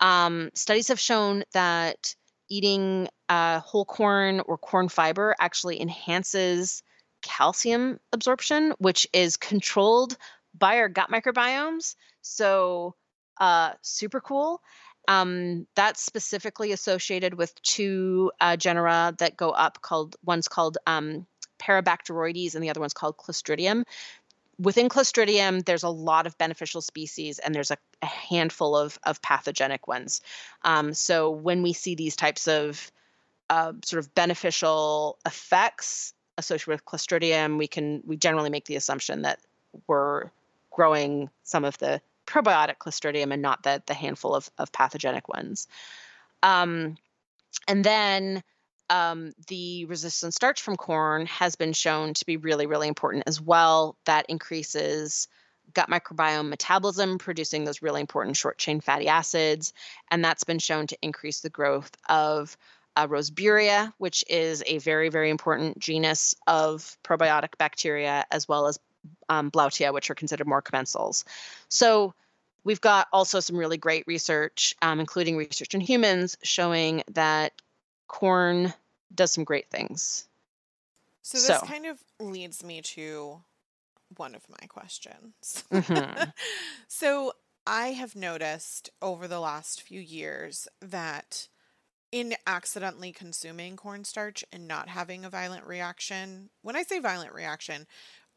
[0.00, 2.14] Um, studies have shown that
[2.48, 6.82] eating uh, whole corn or corn fiber actually enhances
[7.20, 10.16] calcium absorption, which is controlled
[10.56, 11.94] by our gut microbiomes.
[12.22, 12.94] So,
[13.38, 14.62] uh, super cool.
[15.08, 21.26] Um, that's specifically associated with two uh, genera that go up called one's called um,
[21.58, 23.84] Parabacteroides and the other one's called Clostridium.
[24.58, 29.22] Within Clostridium, there's a lot of beneficial species and there's a, a handful of, of
[29.22, 30.20] pathogenic ones.
[30.62, 32.90] Um, so when we see these types of
[33.50, 39.22] uh, sort of beneficial effects associated with Clostridium, we can we generally make the assumption
[39.22, 39.38] that
[39.86, 40.30] we're
[40.70, 45.66] growing some of the probiotic Clostridium and not the the handful of, of pathogenic ones.
[46.42, 46.96] Um,
[47.66, 48.42] and then
[48.90, 53.40] um, the resistant starch from corn has been shown to be really, really important as
[53.40, 53.96] well.
[54.06, 55.28] That increases
[55.74, 59.72] gut microbiome metabolism, producing those really important short chain fatty acids.
[60.10, 62.56] And that's been shown to increase the growth of
[62.96, 68.78] uh, Roseburia, which is a very, very important genus of probiotic bacteria, as well as
[69.28, 71.24] um, Blautia, which are considered more commensals.
[71.68, 72.14] So
[72.64, 77.52] we've got also some really great research, um, including research in humans, showing that
[78.08, 78.72] corn
[79.14, 80.26] does some great things.
[81.22, 81.66] So this so.
[81.66, 83.42] kind of leads me to
[84.16, 85.64] one of my questions.
[85.70, 86.30] Mm-hmm.
[86.88, 87.32] so
[87.66, 91.48] I have noticed over the last few years that
[92.10, 97.86] in accidentally consuming cornstarch and not having a violent reaction, when I say violent reaction,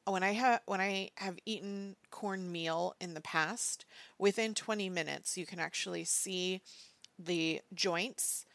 [0.05, 3.85] when I have when I have eaten cornmeal in the past,
[4.17, 6.61] within 20 minutes you can actually see
[7.17, 8.45] the joints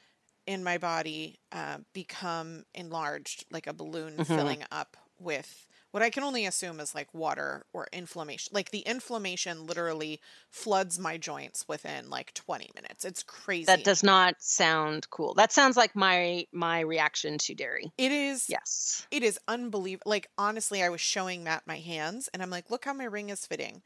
[0.47, 4.22] in my body uh, become enlarged like a balloon mm-hmm.
[4.22, 5.66] filling up with
[5.97, 8.51] what I can only assume is like water or inflammation.
[8.53, 10.20] Like the inflammation literally
[10.51, 13.07] floods my joints within like 20 minutes.
[13.07, 13.64] It's crazy.
[13.64, 15.32] That does not sound cool.
[15.32, 17.92] That sounds like my my reaction to dairy.
[17.97, 18.44] It is.
[18.51, 19.07] Yes.
[19.11, 20.11] It is unbelievable.
[20.11, 23.30] Like honestly, I was showing Matt my hands and I'm like, "Look how my ring
[23.30, 23.80] is fitting."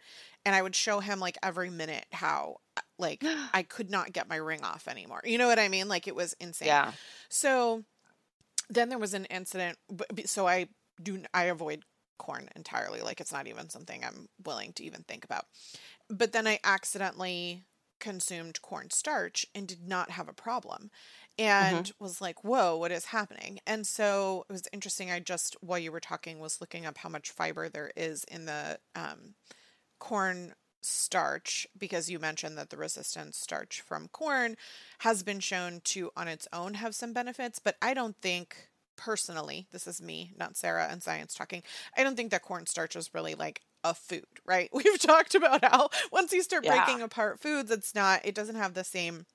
[0.44, 2.56] And I would show him like every minute how
[3.01, 3.24] like
[3.55, 5.22] I could not get my ring off anymore.
[5.24, 5.88] You know what I mean?
[5.88, 6.68] Like it was insane.
[6.68, 6.92] Yeah.
[7.28, 7.84] So
[8.68, 9.78] then there was an incident
[10.26, 10.68] so I
[11.03, 11.84] do I avoid
[12.18, 13.01] corn entirely.
[13.01, 15.46] Like it's not even something I'm willing to even think about.
[16.09, 17.64] But then I accidentally
[18.01, 20.90] consumed cornstarch and did not have a problem
[21.38, 22.05] and mm-hmm.
[22.05, 23.61] was like, whoa, what is happening?
[23.66, 25.11] And so it was interesting.
[25.11, 28.46] I just, while you were talking, was looking up how much fiber there is in
[28.46, 29.34] the um,
[29.98, 34.56] corn starch because you mentioned that the resistant starch from corn
[35.00, 39.66] has been shown to on its own have some benefits, but I don't think personally,
[39.72, 41.62] this is me, not Sarah and science talking,
[41.96, 44.68] I don't think that cornstarch is really like a food, right?
[44.72, 46.84] We've talked about how once you start yeah.
[46.84, 49.26] breaking apart foods, it's not, it doesn't have the same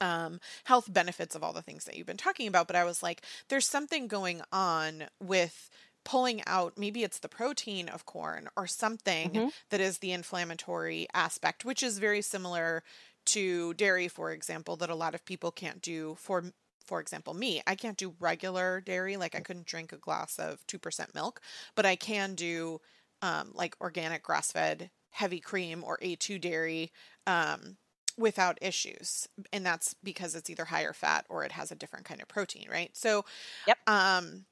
[0.00, 2.66] um, health benefits of all the things that you've been talking about.
[2.66, 5.70] But I was like, there's something going on with
[6.04, 9.48] pulling out maybe it's the protein of corn or something mm-hmm.
[9.70, 12.82] that is the inflammatory aspect, which is very similar
[13.24, 16.44] to dairy, for example, that a lot of people can't do for
[16.84, 19.16] for example, me, I can't do regular dairy.
[19.16, 21.40] Like I couldn't drink a glass of 2% milk,
[21.76, 22.80] but I can do
[23.22, 26.90] um, like organic grass fed heavy cream or A2 dairy
[27.26, 27.76] um,
[28.18, 29.28] without issues.
[29.52, 32.66] And that's because it's either higher fat or it has a different kind of protein,
[32.70, 32.90] right?
[32.94, 33.24] So,
[33.66, 33.78] yep.
[33.86, 34.46] Um,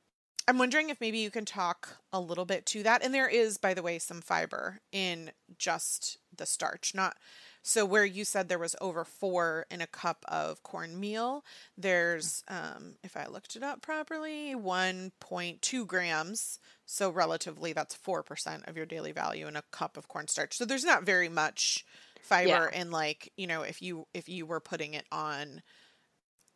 [0.49, 3.05] I'm wondering if maybe you can talk a little bit to that.
[3.05, 7.17] And there is, by the way, some fiber in just the starch, not
[7.63, 11.45] so where you said there was over four in a cup of cornmeal,
[11.77, 16.59] there's, um, if I looked it up properly, 1.2 grams.
[16.87, 20.57] So relatively, that's four percent of your daily value in a cup of cornstarch.
[20.57, 21.85] So there's not very much
[22.23, 22.81] fiber yeah.
[22.81, 25.63] in like you know if you if you were putting it on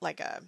[0.03, 0.43] like a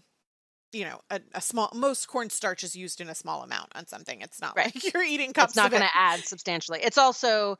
[0.73, 4.21] you know a, a, small most cornstarch is used in a small amount on something
[4.21, 4.75] it's not right.
[4.75, 7.57] like you're eating cups it's not going to add substantially it's also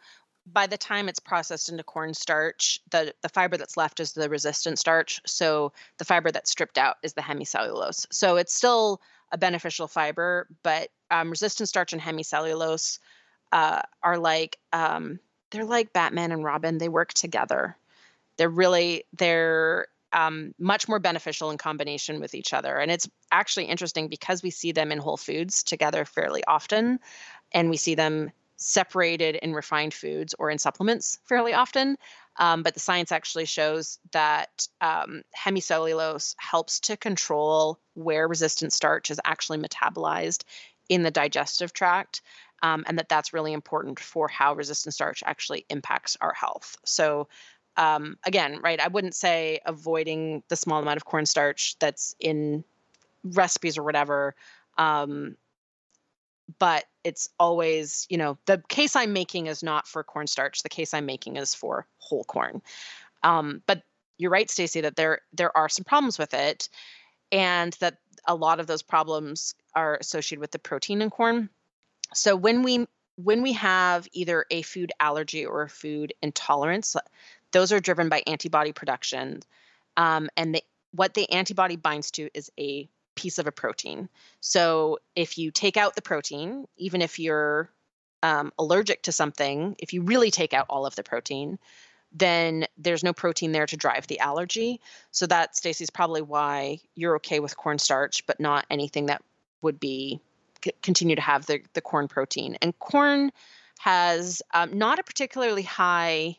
[0.47, 4.79] by the time it's processed into cornstarch, the, the fiber that's left is the resistant
[4.79, 5.21] starch.
[5.27, 8.07] So the fiber that's stripped out is the hemicellulose.
[8.13, 9.01] So it's still
[9.33, 13.01] a beneficial fiber, but um, resistant starch and hemicellulose
[13.51, 15.19] uh, are like um,
[15.51, 16.79] they're like Batman and Robin.
[16.79, 17.77] They work together.
[18.39, 22.79] They're really they're um, much more beneficial in combination with each other.
[22.79, 26.99] And it's actually interesting because we see them in whole foods together fairly often,
[27.53, 31.97] and we see them separated in refined foods or in supplements fairly often.
[32.39, 39.11] Um, but the science actually shows that um, hemicellulose helps to control where resistant starch
[39.11, 40.45] is actually metabolized
[40.89, 42.23] in the digestive tract.
[42.63, 46.77] Um, and that that's really important for how resistant starch actually impacts our health.
[46.85, 47.29] So,
[47.77, 52.65] um, again, right, I wouldn't say avoiding the small amount of cornstarch that's in
[53.25, 54.35] recipes or whatever.
[54.79, 55.37] Um,
[56.59, 60.63] but it's always, you know, the case I'm making is not for cornstarch.
[60.63, 62.63] The case I'm making is for whole corn.
[63.23, 63.83] Um, but
[64.19, 66.69] you're right, Stacy, that there there are some problems with it,
[67.33, 71.51] and that a lot of those problems are associated with the protein in corn.
[72.15, 76.97] So when we when we have either a food allergy or a food intolerance,
[77.57, 79.41] those are driven by antibody production,
[79.97, 84.11] um, and the, what the antibody binds to is a piece of a protein.
[84.41, 87.71] So if you take out the protein, even if you're
[88.23, 91.59] um, allergic to something, if you really take out all of the protein,
[92.13, 94.79] then there's no protein there to drive the allergy.
[95.11, 99.23] So that Stacy's probably why you're okay with cornstarch, but not anything that
[99.63, 100.21] would be
[100.83, 102.59] continue to have the the corn protein.
[102.61, 103.33] And corn
[103.79, 106.37] has um, not a particularly high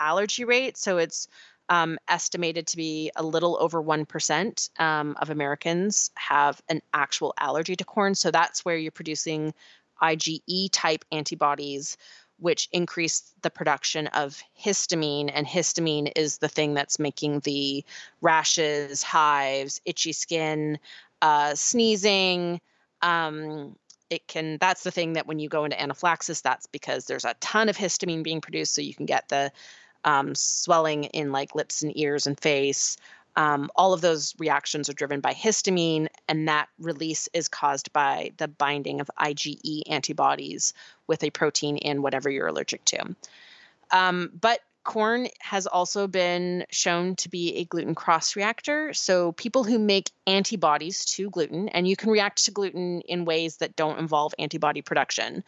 [0.00, 0.76] allergy rate.
[0.76, 1.28] So it's
[1.68, 7.76] um, estimated to be a little over 1% um, of Americans have an actual allergy
[7.76, 8.14] to corn.
[8.14, 9.54] So that's where you're producing
[10.02, 11.96] IgE type antibodies,
[12.38, 15.30] which increase the production of histamine.
[15.32, 17.84] And histamine is the thing that's making the
[18.20, 20.78] rashes, hives, itchy skin,
[21.22, 22.60] uh, sneezing.
[23.00, 23.76] Um,
[24.10, 27.34] it can that's the thing that when you go into anaphylaxis that's because there's a
[27.40, 29.50] ton of histamine being produced so you can get the
[30.04, 32.96] um, swelling in like lips and ears and face
[33.36, 38.32] um, all of those reactions are driven by histamine, and that release is caused by
[38.36, 40.72] the binding of IgE antibodies
[41.06, 43.16] with a protein in whatever you're allergic to.
[43.90, 48.94] Um, but corn has also been shown to be a gluten cross reactor.
[48.94, 53.56] So, people who make antibodies to gluten, and you can react to gluten in ways
[53.56, 55.42] that don't involve antibody production.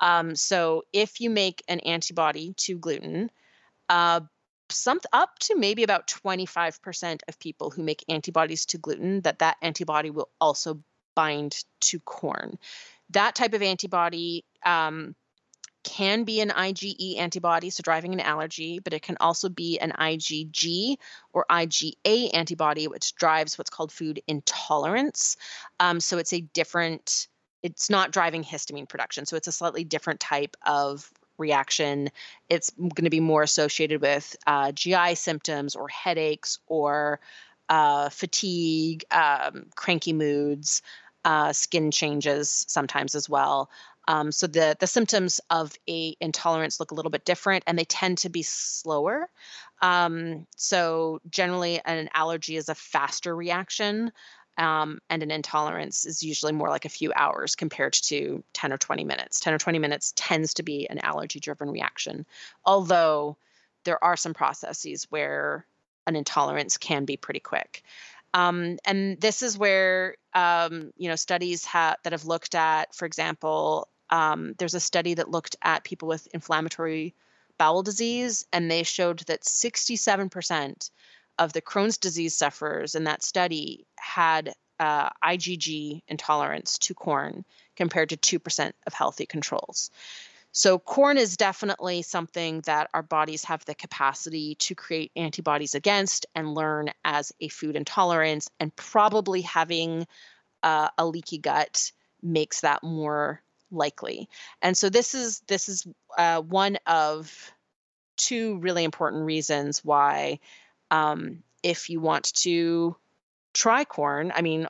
[0.00, 3.30] Um, so, if you make an antibody to gluten,
[3.92, 4.20] uh,
[4.70, 9.56] some up to maybe about 25% of people who make antibodies to gluten that that
[9.60, 10.80] antibody will also
[11.14, 12.58] bind to corn
[13.12, 15.14] that type of antibody um,
[15.84, 19.92] can be an IgE antibody, so driving an allergy, but it can also be an
[19.98, 20.96] IgG
[21.32, 25.36] or IgA antibody, which drives what's called food intolerance.
[25.80, 27.26] Um, so it's a different,
[27.62, 29.26] it's not driving histamine production.
[29.26, 31.10] So it's a slightly different type of
[31.42, 32.08] reaction.
[32.48, 37.20] It's going to be more associated with uh, GI symptoms or headaches or
[37.68, 40.82] uh, fatigue, um, cranky moods,
[41.24, 43.70] uh, skin changes sometimes as well.
[44.08, 47.84] Um, so the the symptoms of a intolerance look a little bit different, and they
[47.84, 49.28] tend to be slower.
[49.80, 54.12] Um, so generally, an allergy is a faster reaction
[54.58, 58.78] um, and an intolerance is usually more like a few hours compared to 10 or
[58.78, 59.40] 20 minutes.
[59.40, 62.26] 10 or 20 minutes tends to be an allergy driven reaction,
[62.64, 63.36] although
[63.84, 65.66] there are some processes where
[66.06, 67.82] an intolerance can be pretty quick.
[68.34, 73.04] Um, and this is where um, you know studies ha- that have looked at, for
[73.04, 77.14] example, um, there's a study that looked at people with inflammatory
[77.58, 80.90] bowel disease, and they showed that 67%
[81.38, 87.44] of the Crohn's disease sufferers in that study had uh, IgG intolerance to corn
[87.76, 89.90] compared to 2% of healthy controls.
[90.54, 96.26] So, corn is definitely something that our bodies have the capacity to create antibodies against
[96.34, 100.06] and learn as a food intolerance, and probably having
[100.62, 101.90] uh, a leaky gut
[102.22, 104.28] makes that more likely.
[104.60, 105.86] And so, this is this is
[106.18, 107.50] uh, one of
[108.18, 110.38] two really important reasons why
[110.92, 112.94] um, if you want to
[113.54, 114.68] try corn, I mean,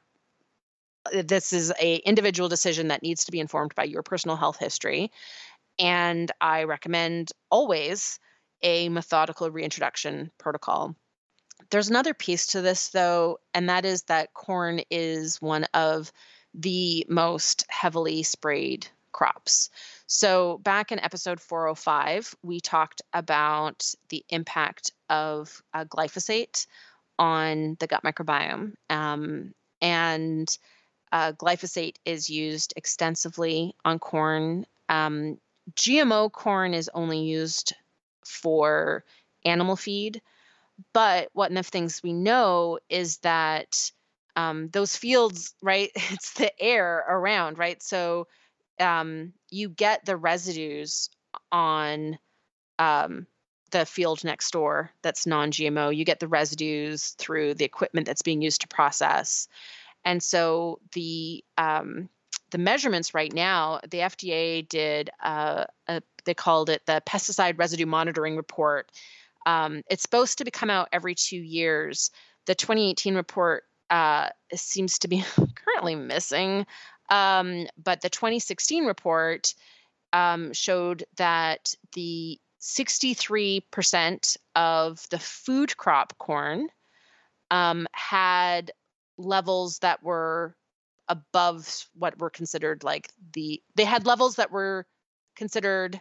[1.12, 5.10] this is a individual decision that needs to be informed by your personal health history.
[5.78, 8.20] And i recommend always
[8.62, 10.94] a methodical reintroduction protocol.
[11.70, 16.12] There's another piece to this though and that is that corn is one of
[16.54, 19.70] the most heavily sprayed crops
[20.06, 26.66] so, back in episode 405, we talked about the impact of uh, glyphosate
[27.18, 28.74] on the gut microbiome.
[28.90, 30.56] Um, and
[31.12, 34.66] uh, glyphosate is used extensively on corn.
[34.88, 35.38] Um,
[35.76, 37.74] GMO corn is only used
[38.24, 39.04] for
[39.44, 40.22] animal feed.
[40.92, 43.92] But one of the things we know is that
[44.36, 45.90] um, those fields, right?
[45.96, 47.82] It's the air around, right?
[47.82, 48.26] So
[48.82, 51.08] um, you get the residues
[51.50, 52.18] on
[52.78, 53.26] um,
[53.70, 55.96] the field next door that's non-GMO.
[55.96, 59.48] You get the residues through the equipment that's being used to process,
[60.04, 62.08] and so the um,
[62.50, 67.86] the measurements right now, the FDA did uh, a, they called it the pesticide residue
[67.86, 68.92] monitoring report.
[69.46, 72.10] Um, it's supposed to come out every two years.
[72.46, 76.66] The 2018 report uh, seems to be currently missing
[77.12, 79.54] um, but the 2016 report
[80.14, 86.68] um, showed that the 63% of the food crop corn
[87.50, 88.70] um, had
[89.18, 90.56] levels that were
[91.06, 94.86] above what were considered like the they had levels that were
[95.36, 96.00] considered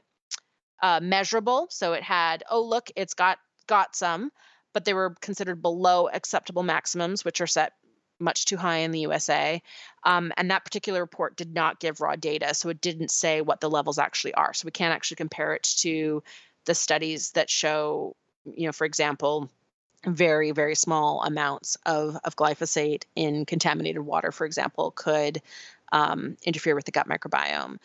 [0.81, 1.67] uh, measurable.
[1.71, 4.31] So it had oh look it's got got some
[4.73, 7.73] but they were considered below acceptable maximums which are set
[8.21, 9.61] much too high in the USA.
[10.03, 13.61] Um, and that particular report did not give raw data, so it didn't say what
[13.61, 14.53] the levels actually are.
[14.53, 16.23] So we can't actually compare it to
[16.65, 18.15] the studies that show,
[18.45, 19.49] you know, for example,
[20.05, 25.41] very very small amounts of, of glyphosate in contaminated water, for example, could
[25.91, 27.77] um, interfere with the gut microbiome.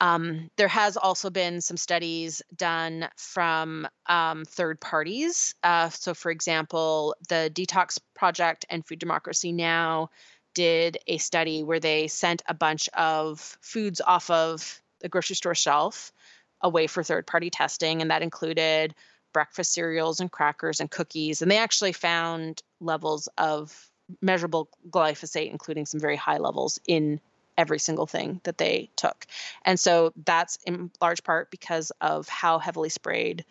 [0.00, 5.54] Um, there has also been some studies done from um, third parties.
[5.62, 10.10] Uh, so, for example, the Detox Project and Food Democracy Now
[10.54, 15.54] did a study where they sent a bunch of foods off of the grocery store
[15.54, 16.12] shelf
[16.60, 18.94] away for third party testing, and that included
[19.32, 21.42] breakfast cereals and crackers and cookies.
[21.42, 23.90] And they actually found levels of
[24.22, 27.20] measurable glyphosate, including some very high levels in
[27.58, 29.26] every single thing that they took.
[29.64, 33.44] And so that's in large part because of how heavily sprayed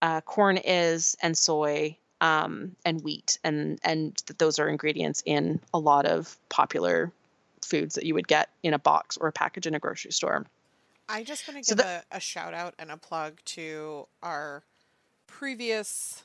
[0.00, 5.60] uh, corn is and soy um, and wheat, and and that those are ingredients in
[5.74, 7.12] a lot of popular
[7.64, 10.46] foods that you would get in a box or a package in a grocery store.
[11.08, 14.06] I just want to so give that, a, a shout out and a plug to
[14.22, 14.62] our
[15.26, 16.22] previous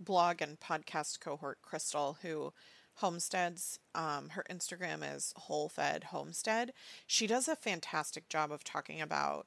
[0.00, 2.52] blog and podcast cohort, Crystal, who
[2.96, 3.78] homesteads.
[3.94, 6.72] Um, her Instagram is Whole Fed Homestead.
[7.06, 9.46] She does a fantastic job of talking about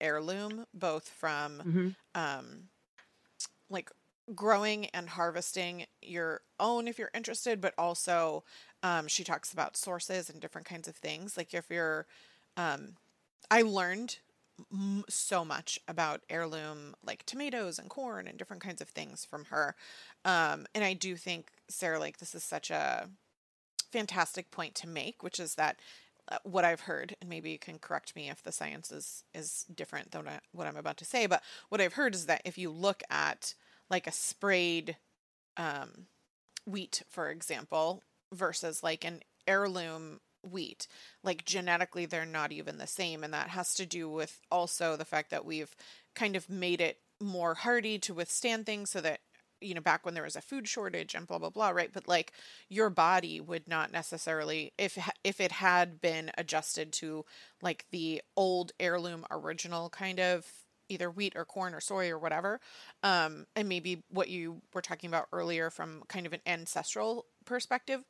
[0.00, 1.88] heirloom, both from mm-hmm.
[2.14, 2.68] um,
[3.70, 3.90] like
[4.34, 8.44] growing and harvesting your own if you're interested, but also
[8.82, 11.36] um, she talks about sources and different kinds of things.
[11.36, 12.06] Like if you're,
[12.56, 12.96] um,
[13.50, 14.18] I learned
[14.72, 19.46] m- so much about heirloom like tomatoes and corn and different kinds of things from
[19.46, 19.74] her.
[20.24, 23.08] Um, and I do think Sarah, like this is such a
[23.92, 25.78] fantastic point to make, which is that
[26.30, 29.66] uh, what I've heard, and maybe you can correct me if the science is is
[29.74, 32.70] different than what I'm about to say, but what I've heard is that if you
[32.70, 33.54] look at
[33.90, 34.96] like a sprayed
[35.56, 36.06] um,
[36.66, 38.02] wheat, for example,
[38.32, 40.86] versus like an heirloom wheat.
[41.22, 43.24] Like genetically, they're not even the same.
[43.24, 45.74] And that has to do with also the fact that we've
[46.14, 49.20] kind of made it more hardy to withstand things so that
[49.64, 51.92] you know back when there was a food shortage and blah blah blah right?
[51.92, 52.32] But like
[52.68, 57.24] your body would not necessarily if if it had been adjusted to
[57.62, 60.46] like the old heirloom original kind of
[60.88, 62.60] either wheat or corn or soy or whatever
[63.02, 68.02] um and maybe what you were talking about earlier from kind of an ancestral perspective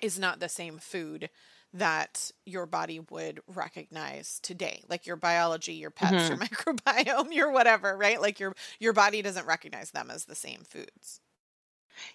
[0.00, 1.30] is not the same food
[1.74, 6.28] that your body would recognize today like your biology your pets mm-hmm.
[6.28, 10.62] your microbiome your whatever right like your your body doesn't recognize them as the same
[10.68, 11.20] foods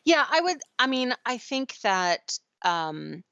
[0.06, 3.24] yeah i would i mean i think that um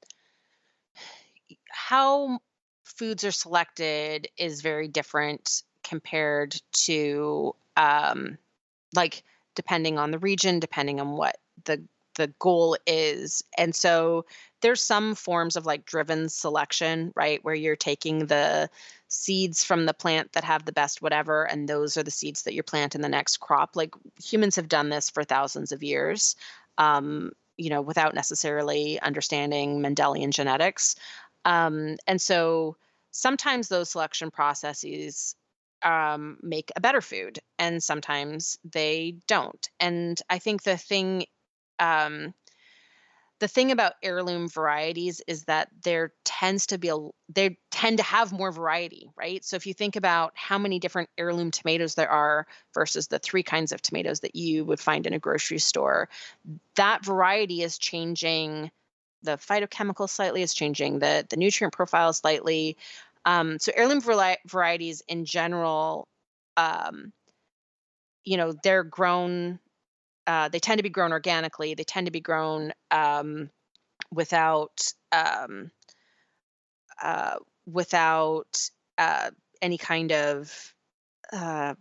[1.70, 2.38] how
[2.84, 8.36] foods are selected is very different compared to um
[8.94, 9.22] like
[9.54, 11.82] depending on the region depending on what the
[12.18, 13.42] the goal is.
[13.56, 14.26] And so
[14.60, 17.42] there's some forms of like driven selection, right?
[17.44, 18.68] Where you're taking the
[19.08, 22.54] seeds from the plant that have the best whatever, and those are the seeds that
[22.54, 23.76] you plant in the next crop.
[23.76, 26.36] Like humans have done this for thousands of years,
[26.76, 30.96] um, you know, without necessarily understanding Mendelian genetics.
[31.44, 32.76] Um, and so
[33.10, 35.34] sometimes those selection processes
[35.82, 39.68] um, make a better food, and sometimes they don't.
[39.78, 41.26] And I think the thing
[41.78, 42.34] um,
[43.40, 46.96] the thing about heirloom varieties is that there tends to be a
[47.28, 49.44] they tend to have more variety right?
[49.44, 53.42] So if you think about how many different heirloom tomatoes there are versus the three
[53.42, 56.08] kinds of tomatoes that you would find in a grocery store
[56.76, 58.70] that variety is changing
[59.22, 62.76] the phytochemical slightly is changing the the nutrient profile slightly.
[63.24, 66.08] Um, so heirloom varieties in general
[66.56, 67.12] um,
[68.24, 69.58] you know they're grown
[70.28, 71.72] uh, they tend to be grown organically.
[71.72, 73.48] They tend to be grown um,
[74.12, 75.70] without um,
[77.02, 77.36] uh,
[77.66, 78.68] without
[78.98, 79.30] uh,
[79.62, 80.74] any kind of
[81.32, 81.74] uh,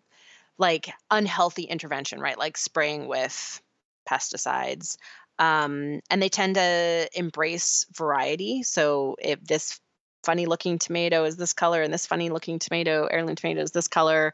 [0.58, 2.38] like unhealthy intervention, right?
[2.38, 3.62] Like spraying with
[4.10, 4.98] pesticides.
[5.40, 8.64] Um, and they tend to embrace variety.
[8.64, 9.80] So if this
[10.24, 13.90] funny looking tomato is this color and this funny looking tomato, heirloom tomato is this
[13.90, 14.34] color,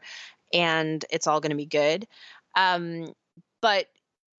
[0.52, 2.06] and it's all going to be good.
[2.56, 3.12] Um,
[3.60, 3.86] but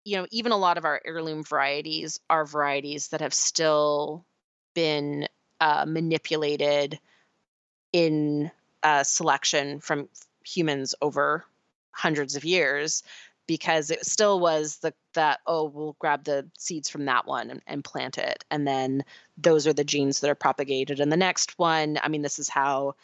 [0.05, 4.25] you know, even a lot of our heirloom varieties are varieties that have still
[4.75, 5.27] been
[5.61, 6.99] uh, manipulated
[7.93, 8.51] in
[8.83, 10.09] uh, selection from
[10.45, 11.45] humans over
[11.91, 13.03] hundreds of years
[13.47, 17.63] because it still was the that oh we'll grab the seeds from that one and,
[17.67, 19.05] and plant it and then
[19.39, 21.99] those are the genes that are propagated and the next one.
[22.03, 22.97] I mean this is how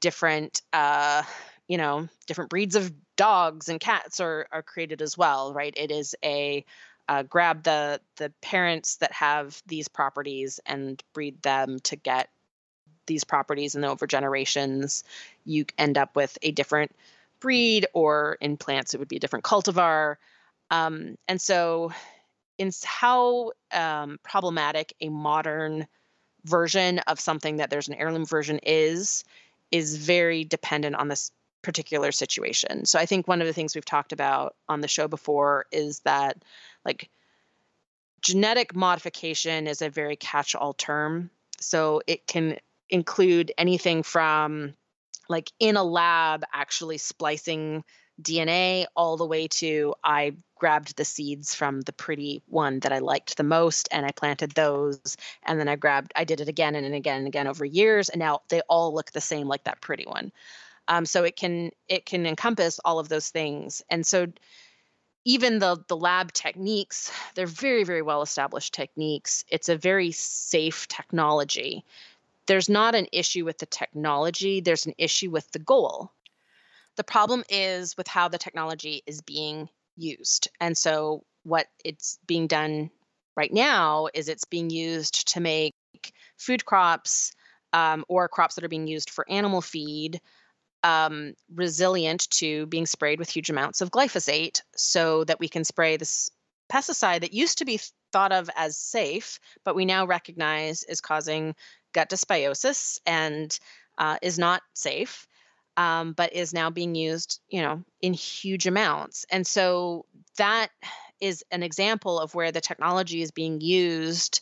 [0.00, 1.22] different uh
[1.66, 5.74] you know different breeds of dogs and cats are are created as well, right?
[5.76, 6.64] It is a
[7.06, 12.30] uh, grab the the parents that have these properties and breed them to get
[13.04, 15.04] these properties, and over generations,
[15.44, 16.96] you end up with a different
[17.40, 20.16] breed, or in plants, it would be a different cultivar.
[20.70, 21.92] Um, and so,
[22.56, 25.86] in how um, problematic a modern
[26.46, 29.24] version of something that there's an heirloom version is
[29.70, 32.84] is very dependent on this particular situation.
[32.84, 36.00] So I think one of the things we've talked about on the show before is
[36.00, 36.42] that
[36.84, 37.10] like
[38.22, 41.30] genetic modification is a very catch all term.
[41.60, 42.58] So it can
[42.88, 44.74] include anything from
[45.28, 47.84] like in a lab actually splicing
[48.20, 52.98] DNA all the way to I grabbed the seeds from the pretty one that I
[52.98, 56.74] liked the most and I planted those and then I grabbed I did it again
[56.74, 59.80] and again and again over years and now they all look the same like that
[59.80, 60.32] pretty one.
[60.90, 63.80] Um, so it can it can encompass all of those things.
[63.88, 64.26] And so
[65.24, 69.44] even the the lab techniques they're very very well established techniques.
[69.48, 71.84] It's a very safe technology.
[72.46, 74.60] There's not an issue with the technology.
[74.60, 76.10] There's an issue with the goal.
[76.96, 80.48] The problem is with how the technology is being used.
[80.60, 82.90] And so what it's being done
[83.36, 85.72] right now is it's being used to make
[86.36, 87.32] food crops
[87.72, 90.20] um, or crops that are being used for animal feed
[90.82, 95.96] um, resilient to being sprayed with huge amounts of glyphosate so that we can spray
[95.96, 96.30] this
[96.70, 97.80] pesticide that used to be
[98.12, 101.54] thought of as safe, but we now recognize is causing
[101.92, 103.58] gut dysbiosis and
[103.98, 105.26] uh, is not safe,
[105.76, 109.26] um, but is now being used, you know, in huge amounts.
[109.30, 110.06] And so
[110.38, 110.68] that
[111.20, 114.40] is an example of where the technology is being used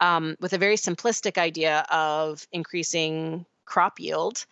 [0.00, 4.44] um, with a very simplistic idea of increasing crop yield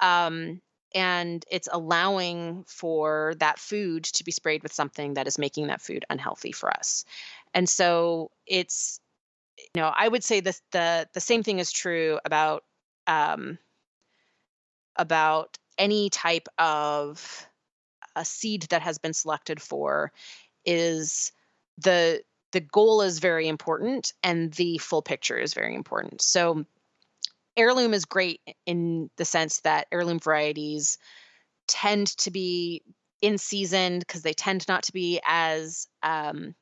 [0.00, 0.60] um,
[0.94, 5.82] and it's allowing for that food to be sprayed with something that is making that
[5.82, 7.04] food unhealthy for us.
[7.52, 9.00] And so it's
[9.74, 12.64] you know i would say this the the same thing is true about
[13.06, 13.58] um,
[14.96, 17.46] about any type of
[18.16, 20.12] a seed that has been selected for
[20.64, 21.32] is
[21.78, 22.22] the
[22.52, 26.22] the goal is very important and the full picture is very important.
[26.22, 26.64] So
[27.56, 30.98] heirloom is great in the sense that heirloom varieties
[31.66, 32.82] tend to be
[33.22, 36.54] in season because they tend not to be as um,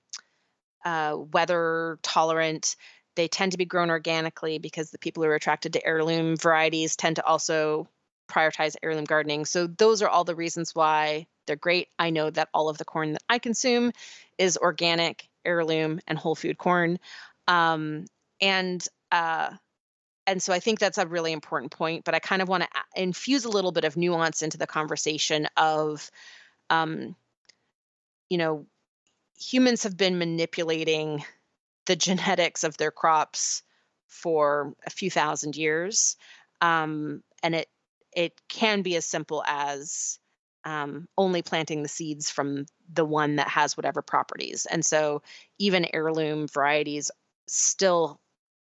[0.85, 2.77] uh, weather tolerant.
[3.16, 6.97] They tend to be grown organically because the people who are attracted to heirloom varieties
[6.97, 7.89] tend to also
[8.31, 9.44] prioritize heirloom gardening.
[9.44, 11.89] So those are all the reasons why they're great.
[11.98, 13.93] I know that all of the corn that I consume
[14.39, 16.98] is organic, heirloom, and whole food corn.
[17.48, 18.06] Um,
[18.40, 19.51] and uh,
[20.27, 22.05] and so I think that's a really important point.
[22.05, 25.49] But I kind of want to infuse a little bit of nuance into the conversation
[25.57, 26.11] of,
[26.70, 27.16] um,
[28.28, 28.66] you know,
[29.39, 31.24] humans have been manipulating
[31.86, 33.62] the genetics of their crops
[34.07, 36.16] for a few thousand years,
[36.61, 37.69] um, and it
[38.15, 40.19] it can be as simple as
[40.65, 44.66] um, only planting the seeds from the one that has whatever properties.
[44.66, 45.23] And so
[45.59, 47.11] even heirloom varieties
[47.49, 48.20] still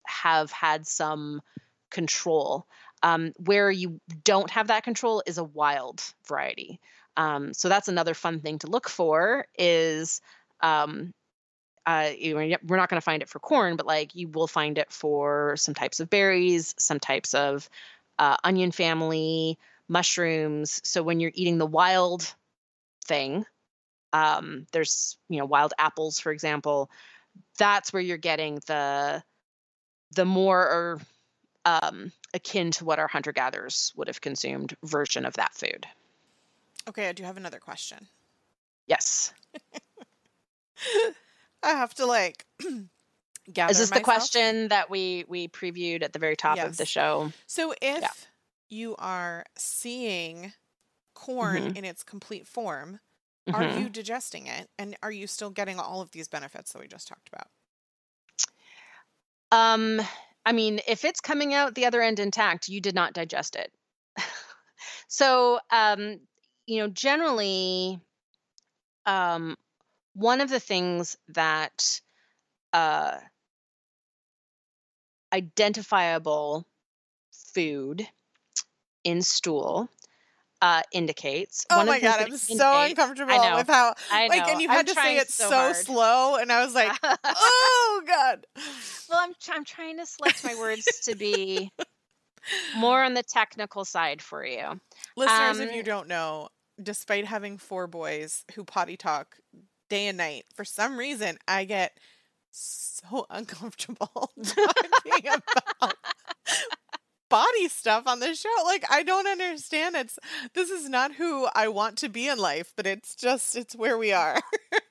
[0.09, 1.41] have had some
[1.89, 2.65] control.
[3.01, 6.81] Um, where you don't have that control is a wild variety.
[7.15, 10.19] Um, so that's another fun thing to look for is
[10.61, 11.13] um,
[11.85, 14.91] uh, we're not going to find it for corn, but like you will find it
[14.91, 17.69] for some types of berries, some types of
[18.19, 19.57] uh, onion family,
[19.87, 20.81] mushrooms.
[20.83, 22.33] So when you're eating the wild
[23.05, 23.45] thing,
[24.13, 26.89] um, there's you know wild apples, for example.
[27.57, 29.23] That's where you're getting the
[30.15, 30.99] the more
[31.65, 35.85] um, akin to what our hunter gatherers would have consumed version of that food.
[36.87, 38.07] Okay, I do have another question.
[38.87, 39.33] Yes.
[41.63, 42.45] I have to like
[43.53, 43.71] gather.
[43.71, 43.93] Is this myself.
[43.93, 46.67] the question that we we previewed at the very top yes.
[46.67, 47.31] of the show?
[47.45, 48.07] So if yeah.
[48.69, 50.53] you are seeing
[51.13, 51.77] corn mm-hmm.
[51.77, 52.99] in its complete form,
[53.47, 53.55] mm-hmm.
[53.55, 56.87] are you digesting it and are you still getting all of these benefits that we
[56.87, 57.47] just talked about?
[59.51, 60.01] Um,
[60.45, 63.71] I mean, if it's coming out the other end intact, you did not digest it.
[65.07, 66.19] so, um,
[66.65, 67.99] you know, generally,
[69.05, 69.55] um,
[70.13, 72.01] one of the things that
[72.73, 73.17] uh,
[75.33, 76.65] identifiable
[77.31, 78.07] food
[79.03, 79.89] in stool
[80.61, 81.65] uh, indicates.
[81.69, 84.35] Oh my god, I'm so uncomfortable with how I know.
[84.35, 86.91] like, and you had I'm to say it so, so slow, and I was like,
[87.23, 88.45] oh god.
[89.09, 91.71] Well, I'm I'm trying to select my words to be
[92.75, 94.79] more on the technical side for you,
[95.15, 95.59] listeners.
[95.59, 96.49] Um, if you don't know,
[96.81, 99.37] despite having four boys who potty talk
[99.89, 101.97] day and night, for some reason I get
[102.51, 105.95] so uncomfortable talking about
[107.29, 108.49] body stuff on the show.
[108.65, 109.95] Like I don't understand.
[109.95, 110.17] It's
[110.53, 113.97] this is not who I want to be in life, but it's just it's where
[113.97, 114.37] we are.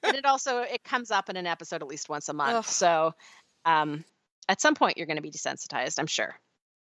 [0.03, 2.55] and it also it comes up in an episode at least once a month.
[2.57, 2.65] Ugh.
[2.65, 3.15] So
[3.65, 4.05] um
[4.49, 6.35] at some point you're going to be desensitized, I'm sure.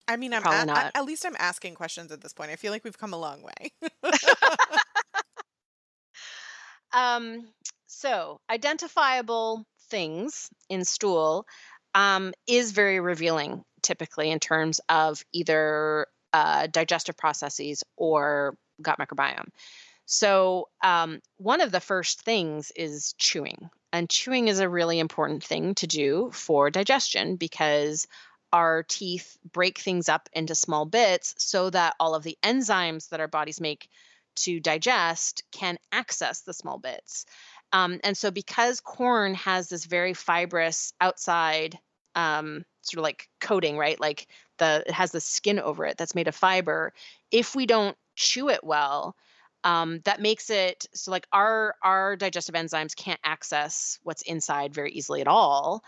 [0.07, 0.91] I mean, I'm Probably a- not.
[0.95, 2.49] at least I'm asking questions at this point.
[2.49, 3.71] I feel like we've come a long way.
[6.93, 7.49] Um,
[7.87, 11.45] so identifiable things in stool
[11.93, 19.47] um, is very revealing, typically in terms of either uh, digestive processes or gut microbiome.
[20.05, 25.43] So um, one of the first things is chewing, and chewing is a really important
[25.43, 28.07] thing to do for digestion because
[28.53, 33.19] our teeth break things up into small bits so that all of the enzymes that
[33.19, 33.89] our bodies make
[34.35, 37.25] to digest can access the small bits.
[37.73, 41.77] Um, and so, because corn has this very fibrous outside
[42.17, 43.99] um, sort of like coating, right?
[43.99, 44.27] Like
[44.57, 46.91] the it has the skin over it that's made of fiber.
[47.31, 49.15] If we don't chew it well,
[49.63, 54.91] um, that makes it so like our our digestive enzymes can't access what's inside very
[54.91, 55.83] easily at all,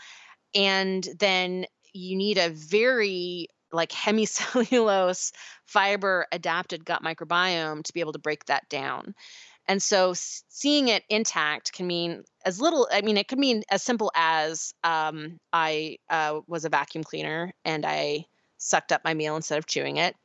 [0.53, 5.31] and then you need a very like hemicellulose
[5.65, 9.15] fiber adapted gut microbiome to be able to break that down.
[9.69, 13.83] And so seeing it intact can mean as little, I mean, it could mean as
[13.83, 18.25] simple as um, I uh, was a vacuum cleaner and I
[18.57, 20.15] sucked up my meal instead of chewing it.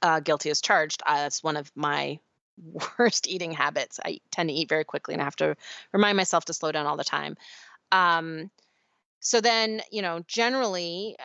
[0.00, 1.02] Uh, guilty as charged.
[1.04, 2.20] Uh, that's one of my
[2.98, 3.98] worst eating habits.
[4.04, 5.56] I tend to eat very quickly and I have to
[5.92, 7.36] remind myself to slow down all the time.
[7.90, 8.48] Um,
[9.18, 11.16] so then, you know, generally,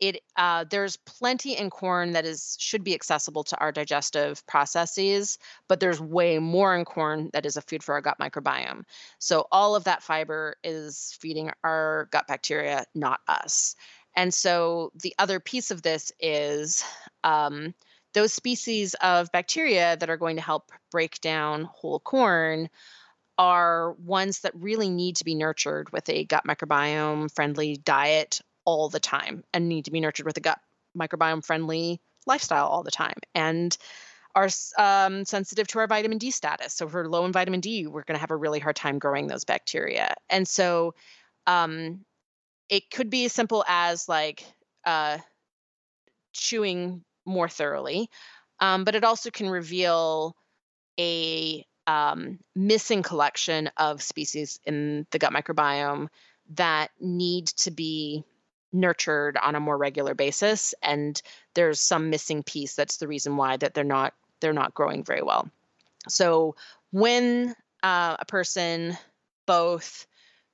[0.00, 5.38] it uh, there's plenty in corn that is should be accessible to our digestive processes
[5.68, 8.82] but there's way more in corn that is a food for our gut microbiome.
[9.18, 13.76] So all of that fiber is feeding our gut bacteria not us.
[14.16, 16.84] And so the other piece of this is
[17.22, 17.74] um,
[18.14, 22.68] those species of bacteria that are going to help break down whole corn
[23.36, 28.90] are ones that really need to be nurtured with a gut microbiome friendly diet all
[28.90, 30.60] the time and need to be nurtured with a gut
[30.94, 33.78] microbiome friendly lifestyle all the time and
[34.34, 36.74] are um, sensitive to our vitamin D status.
[36.74, 38.98] So if we're low in vitamin D, we're going to have a really hard time
[38.98, 40.14] growing those bacteria.
[40.28, 40.94] And so
[41.46, 42.04] um,
[42.68, 44.44] it could be as simple as like
[44.84, 45.16] uh,
[46.34, 48.10] chewing more thoroughly,
[48.60, 50.36] um, but it also can reveal
[51.00, 56.08] a um, missing collection of species in the gut microbiome
[56.50, 58.24] that need to be
[58.72, 61.22] nurtured on a more regular basis and
[61.54, 65.22] there's some missing piece that's the reason why that they're not they're not growing very
[65.22, 65.48] well.
[66.08, 66.54] So
[66.90, 68.96] when uh, a person
[69.46, 70.06] both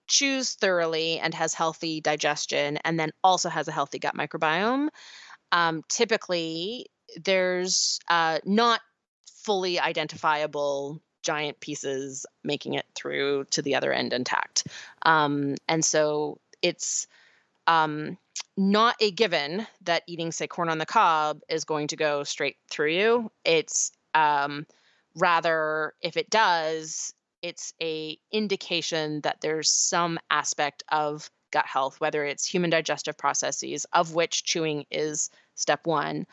[0.07, 4.89] chews thoroughly and has healthy digestion and then also has a healthy gut microbiome
[5.53, 6.87] um, typically
[7.23, 8.81] there's uh, not
[9.45, 14.67] fully identifiable giant pieces making it through to the other end intact.
[15.03, 17.07] Um, and so it's
[17.67, 18.19] um,
[18.57, 22.57] not a given that eating, say, corn on the cob is going to go straight
[22.71, 23.31] through you.
[23.45, 24.67] It's um,
[25.17, 27.13] rather, if it does,
[27.43, 33.87] it's a indication that there's some aspect of gut health, whether it's human digestive processes,
[33.93, 36.27] of which chewing is step one,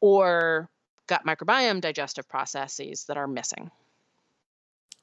[0.00, 0.70] or
[1.06, 3.70] gut microbiome digestive processes that are missing.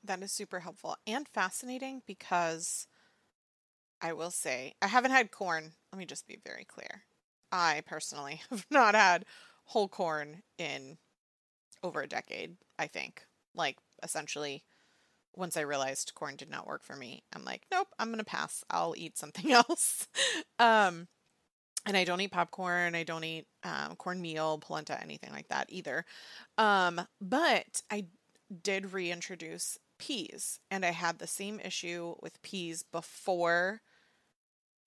[0.04, 2.88] That is super helpful and fascinating because
[4.01, 5.72] I will say I haven't had corn.
[5.91, 7.03] Let me just be very clear.
[7.51, 9.26] I personally have not had
[9.65, 10.97] whole corn in
[11.84, 13.26] over a decade, I think.
[13.53, 14.63] Like essentially
[15.35, 18.26] once I realized corn did not work for me, I'm like, nope, I'm going to
[18.26, 18.63] pass.
[18.69, 20.07] I'll eat something else.
[20.59, 21.07] um
[21.85, 22.95] and I don't eat popcorn.
[22.95, 26.03] I don't eat um, cornmeal, polenta, anything like that either.
[26.57, 28.05] Um, but I
[28.63, 33.81] did reintroduce peas, and I had the same issue with peas before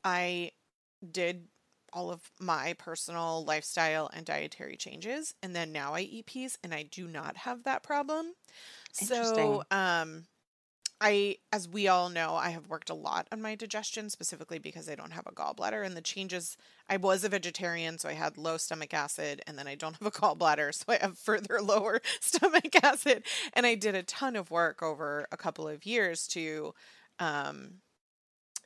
[0.05, 0.53] I
[1.11, 1.49] did
[1.93, 5.35] all of my personal lifestyle and dietary changes.
[5.43, 8.35] And then now I eat peas, and I do not have that problem.
[8.93, 10.27] So, um,
[11.01, 14.89] I, as we all know, I have worked a lot on my digestion specifically because
[14.89, 15.87] I don't have a gallbladder.
[15.87, 16.57] And the changes,
[16.89, 20.07] I was a vegetarian, so I had low stomach acid, and then I don't have
[20.07, 23.27] a gallbladder, so I have further lower stomach acid.
[23.53, 26.75] And I did a ton of work over a couple of years to
[27.21, 27.83] um,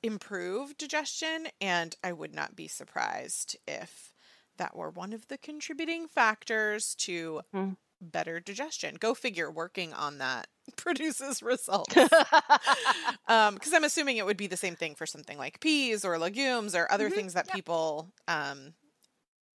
[0.02, 1.48] improve digestion.
[1.60, 4.14] And I would not be surprised if
[4.56, 7.74] that were one of the contributing factors to Mhm.
[8.02, 8.96] Better digestion.
[8.96, 12.12] Go figure, working on that produces results.
[13.28, 16.18] um, because I'm assuming it would be the same thing for something like peas or
[16.18, 17.56] legumes or other Mhm, things that yeah.
[17.56, 18.74] people um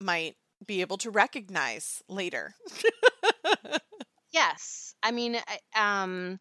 [0.02, 0.36] might
[0.66, 2.56] be able to recognize later.
[4.32, 4.96] Yes.
[5.02, 5.38] I mean,
[5.76, 6.40] um,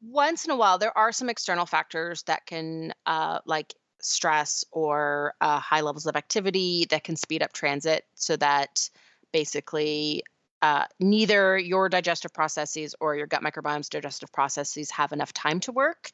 [0.00, 5.34] once in a while, there are some external factors that can, uh, like, stress or
[5.40, 8.88] uh, high levels of activity that can speed up transit so that
[9.32, 10.22] basically
[10.62, 15.72] uh, neither your digestive processes or your gut microbiome's digestive processes have enough time to
[15.72, 16.10] work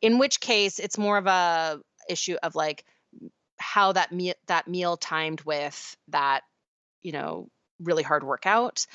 [0.00, 2.84] in which case it's more of a issue of like
[3.58, 6.42] how that meal that meal timed with that
[7.02, 7.48] you know
[7.80, 8.86] really hard workout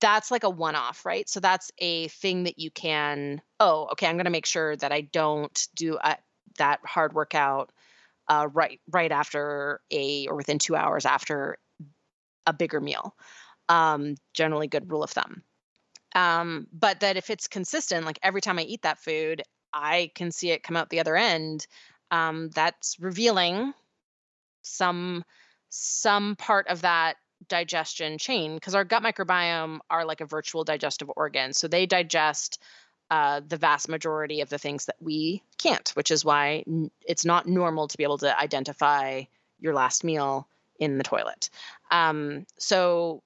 [0.00, 1.28] that's like a one off right?
[1.28, 4.92] So that's a thing that you can oh okay i'm going to make sure that
[4.92, 6.16] i don't do a,
[6.58, 7.72] that hard workout
[8.28, 11.58] uh, right right after a or within two hours after
[12.46, 13.14] a bigger meal
[13.68, 15.42] um, generally good rule of thumb.
[16.14, 19.42] Um, but that if it's consistent like every time i eat that food
[19.74, 21.66] i can see it come out the other end
[22.10, 23.74] um, that's revealing
[24.62, 25.24] some
[25.68, 27.16] some part of that
[27.48, 32.62] digestion chain because our gut microbiome are like a virtual digestive organ so they digest
[33.10, 36.64] uh, the vast majority of the things that we can't which is why
[37.06, 39.22] it's not normal to be able to identify
[39.60, 40.48] your last meal
[40.78, 41.50] in the toilet.
[41.90, 43.22] Um, so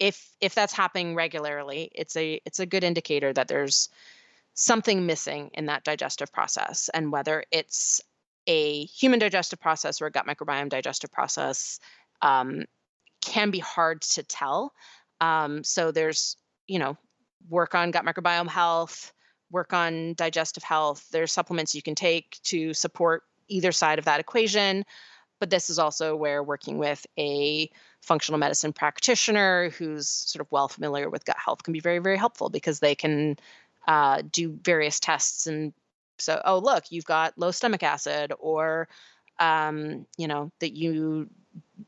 [0.00, 3.88] if if that's happening regularly it's a it's a good indicator that there's
[4.54, 8.00] something missing in that digestive process and whether it's
[8.46, 11.78] a human digestive process or a gut microbiome digestive process
[12.22, 12.64] um,
[13.22, 14.72] can be hard to tell.
[15.20, 16.36] Um, so there's,
[16.66, 16.96] you know,
[17.48, 19.12] work on gut microbiome health,
[19.50, 21.06] work on digestive health.
[21.12, 24.84] There's supplements you can take to support either side of that equation.
[25.38, 27.70] But this is also where working with a
[28.00, 32.16] functional medicine practitioner who's sort of well familiar with gut health can be very, very
[32.16, 33.36] helpful because they can
[33.86, 35.72] uh, do various tests and
[36.18, 38.88] so oh look you've got low stomach acid or
[39.38, 41.28] um, you know that you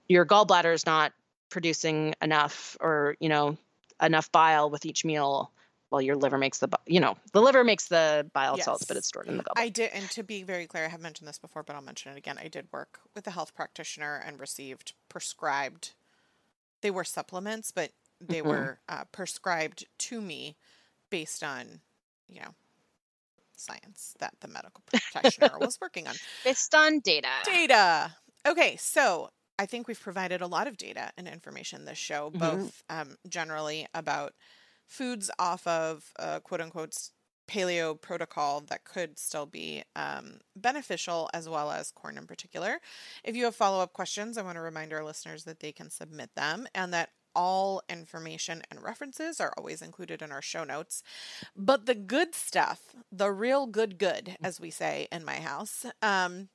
[0.08, 1.12] your gallbladder is not
[1.50, 3.56] producing enough or you know
[4.00, 5.52] enough bile with each meal.
[5.90, 8.64] Well your liver makes the you know the liver makes the bile yes.
[8.64, 9.60] salts but it's stored in the gallbladder.
[9.60, 12.10] I did and to be very clear i have mentioned this before but i'll mention
[12.12, 12.38] it again.
[12.38, 15.92] I did work with a health practitioner and received prescribed
[16.82, 17.90] they were supplements but
[18.20, 18.48] they mm-hmm.
[18.48, 20.56] were uh, prescribed to me
[21.10, 21.80] based on
[22.28, 22.54] you know
[23.62, 24.82] science that the medical
[25.12, 26.14] practitioner was working on.
[26.44, 27.28] Based on data.
[27.44, 28.14] Data.
[28.46, 32.38] Okay, so I think we've provided a lot of data and information this show, mm-hmm.
[32.38, 34.34] both um, generally about
[34.86, 36.94] foods off of uh, quote unquote
[37.48, 42.80] paleo protocol that could still be um, beneficial, as well as corn in particular.
[43.24, 45.90] If you have follow up questions, I want to remind our listeners that they can
[45.90, 51.02] submit them and that all information and references are always included in our show notes.
[51.56, 56.48] But the good stuff, the real good, good, as we say in my house, um,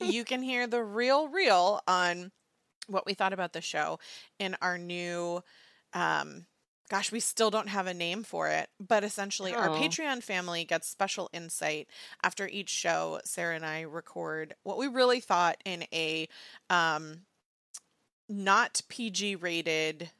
[0.00, 2.32] you can hear the real, real on
[2.88, 3.98] what we thought about the show
[4.38, 5.42] in our new.
[5.92, 6.46] Um,
[6.88, 9.58] gosh, we still don't have a name for it, but essentially, oh.
[9.58, 11.88] our Patreon family gets special insight
[12.22, 13.20] after each show.
[13.24, 16.28] Sarah and I record what we really thought in a
[16.70, 17.22] um,
[18.28, 20.10] not PG rated,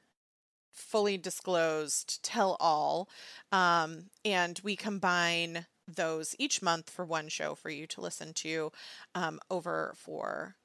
[0.73, 3.09] fully disclosed tell all.
[3.53, 8.73] Um, and we combine those each month for one show for you to listen to
[9.15, 10.57] um, over for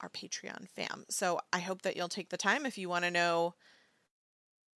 [0.00, 1.04] our Patreon fam.
[1.08, 3.54] So I hope that you'll take the time if you want to know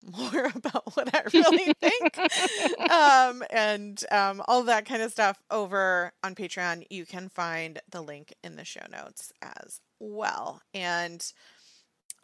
[0.03, 6.13] more about what I really think um, and um, all that kind of stuff over
[6.23, 6.85] on Patreon.
[6.89, 10.61] You can find the link in the show notes as well.
[10.73, 11.25] And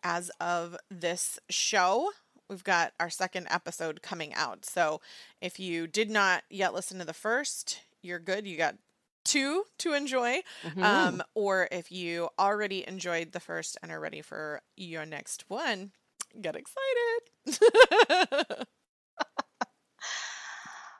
[0.04, 2.12] as of this show.
[2.50, 4.66] We've got our second episode coming out.
[4.66, 5.00] So
[5.42, 8.46] if you did not yet listen to the first, you're good.
[8.46, 8.76] You got
[9.24, 10.42] two to enjoy.
[10.64, 10.84] Mm-hmm.
[10.84, 15.92] Um, or if you already enjoyed the first and are ready for your next one,
[16.40, 17.31] get excited.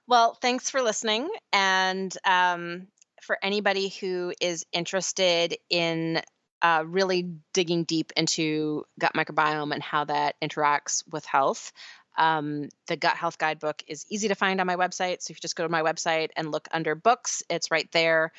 [0.08, 1.30] well, thanks for listening.
[1.54, 2.88] And um,
[3.22, 6.22] for anybody who is interested in
[6.62, 11.72] uh, really digging deep into gut microbiome and how that interacts with health.
[12.18, 15.22] Um, the Gut Health Guidebook is easy to find on my website.
[15.22, 18.32] So if you just go to my website and look under books, it's right there.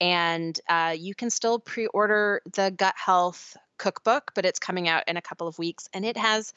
[0.00, 5.04] And uh, you can still pre order the Gut Health Cookbook, but it's coming out
[5.08, 5.88] in a couple of weeks.
[5.92, 6.52] And it has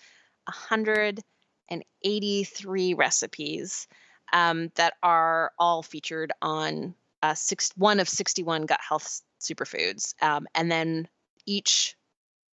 [0.52, 3.88] 183 recipes
[4.34, 10.14] um, that are all featured on uh, six, one of 61 gut health superfoods.
[10.22, 11.08] Um, and then
[11.46, 11.96] each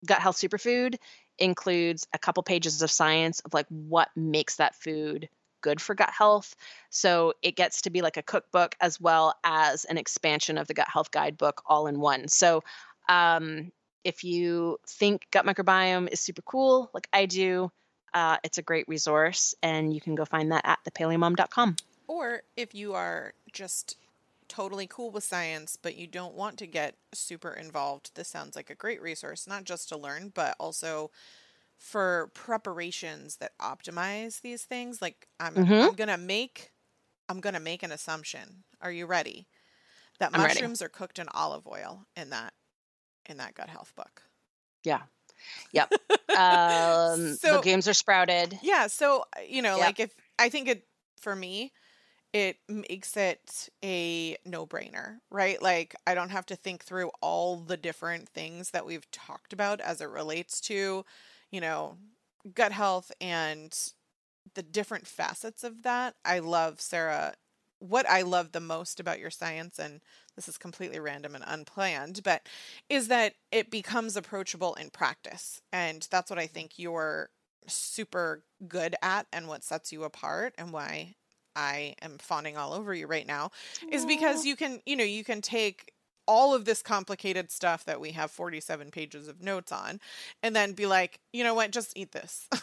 [0.04, 0.96] gut health superfood
[1.38, 5.28] includes a couple pages of science of like what makes that food
[5.60, 6.54] good for gut health.
[6.90, 10.74] So it gets to be like a cookbook as well as an expansion of the
[10.74, 12.28] gut health guidebook all in one.
[12.28, 12.62] So
[13.08, 13.72] um,
[14.04, 17.70] if you think gut microbiome is super cool, like I do,
[18.16, 21.76] uh, it's a great resource and you can go find that at thepaleomom.com.
[22.08, 23.98] Or if you are just
[24.48, 28.70] totally cool with science, but you don't want to get super involved, this sounds like
[28.70, 31.10] a great resource, not just to learn, but also
[31.76, 35.02] for preparations that optimize these things.
[35.02, 35.88] Like I'm, Mhm.
[35.88, 36.72] I'm gonna make,
[37.28, 38.64] I'm gonna make an assumption.
[38.80, 39.46] Are you ready?
[40.20, 40.54] That I'm ready.
[40.54, 42.54] mushrooms are cooked in olive oil in that,
[43.26, 44.22] in that gut health book.
[44.84, 45.02] Yeah.
[45.72, 45.92] Yep.
[46.36, 48.58] Um, So- the games are sprouted.
[48.62, 49.86] Yeah, so uh, you know, Yep.
[49.86, 50.86] like if I think it
[51.18, 51.72] for me,
[52.34, 55.60] it makes it a no-brainer, right?
[55.62, 59.80] Like I don't have to think through all the different things that we've talked about
[59.80, 61.06] as it relates to,
[61.50, 61.96] you know,
[62.54, 63.74] gut health and
[64.54, 66.16] the different facets of that.
[66.24, 67.34] I love Sarah
[67.78, 70.00] what I love the most about your science and
[70.34, 72.46] this is completely random and unplanned, but
[72.88, 75.62] is that it becomes approachable in practice.
[75.72, 77.30] And that's what I think you're
[77.66, 81.14] super good at and what sets you apart and why
[81.56, 83.50] I am fawning all over you right now
[83.90, 85.92] is because you can, you know, you can take
[86.26, 90.00] all of this complicated stuff that we have 47 pages of notes on
[90.42, 92.48] and then be like, you know what, just eat this.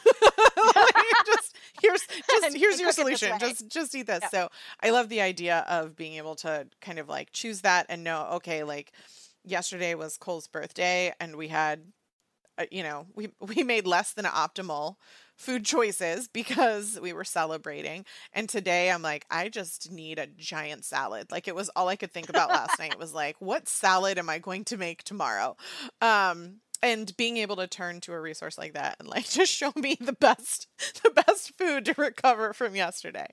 [0.66, 0.96] Like,
[1.26, 3.40] just here's just here's your cook it this solution.
[3.40, 4.22] Just just eat this.
[4.22, 4.32] Yep.
[4.32, 4.50] So
[4.82, 8.28] I love the idea of being able to kind of like choose that and know,
[8.36, 8.94] okay, like
[9.44, 11.82] yesterday was Cole's birthday and we had
[12.58, 14.96] uh, you know, we we made less than optimal
[15.38, 18.06] food choices because we were celebrating.
[18.34, 21.32] And today I'm like, I just need a giant salad.
[21.32, 24.30] Like it was all I could think about last night was like, what salad am
[24.30, 25.56] I going to make tomorrow?
[26.02, 29.72] Um and being able to turn to a resource like that and like just show
[29.76, 30.68] me the best
[31.04, 33.28] the best food to recover from yesterday.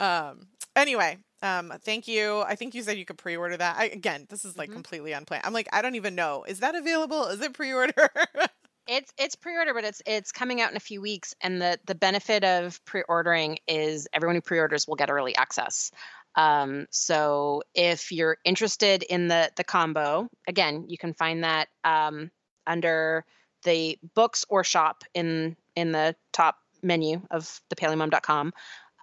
[0.00, 2.40] Um anyway, um thank you.
[2.40, 3.76] I think you said you could pre-order that.
[3.78, 4.72] I, again, this is like Mhm.
[4.72, 5.44] completely unplanned.
[5.46, 6.44] I'm like, I don't even know.
[6.44, 7.24] Is that available?
[7.26, 8.10] Is it pre-order?
[8.88, 11.34] It's it's pre-order, but it's it's coming out in a few weeks.
[11.42, 15.92] And the the benefit of pre-ordering is everyone who pre-orders will get early access.
[16.34, 22.30] Um, so if you're interested in the the combo, again, you can find that um,
[22.66, 23.24] under
[23.64, 28.52] the books or shop in in the top menu of thepaleomom.com.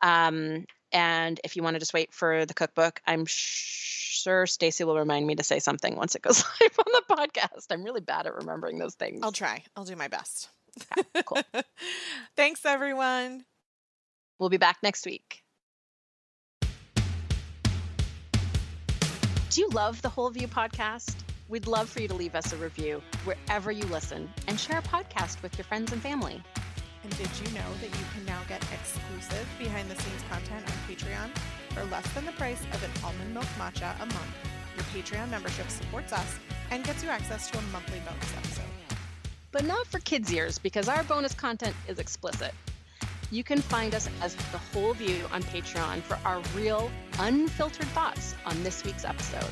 [0.02, 4.98] Um, and if you want to just wait for the cookbook, I'm sure Stacy will
[4.98, 7.66] remind me to say something once it goes live on the podcast.
[7.70, 9.20] I'm really bad at remembering those things.
[9.22, 9.62] I'll try.
[9.76, 10.48] I'll do my best.
[11.26, 11.42] cool.
[12.38, 13.44] Thanks everyone.
[14.40, 15.44] We'll be back next week.
[19.50, 21.16] Do you love the Whole View podcast?
[21.50, 24.82] We'd love for you to leave us a review wherever you listen and share a
[24.82, 26.42] podcast with your friends and family.
[27.06, 30.74] And did you know that you can now get exclusive behind the scenes content on
[30.90, 31.30] Patreon
[31.70, 34.34] for less than the price of an almond milk matcha a month?
[34.76, 36.40] Your Patreon membership supports us
[36.72, 38.66] and gets you access to a monthly bonus episode.
[39.52, 42.56] But not for kids' ears because our bonus content is explicit.
[43.30, 48.34] You can find us as The Whole View on Patreon for our real, unfiltered thoughts
[48.48, 49.52] on this week's episode.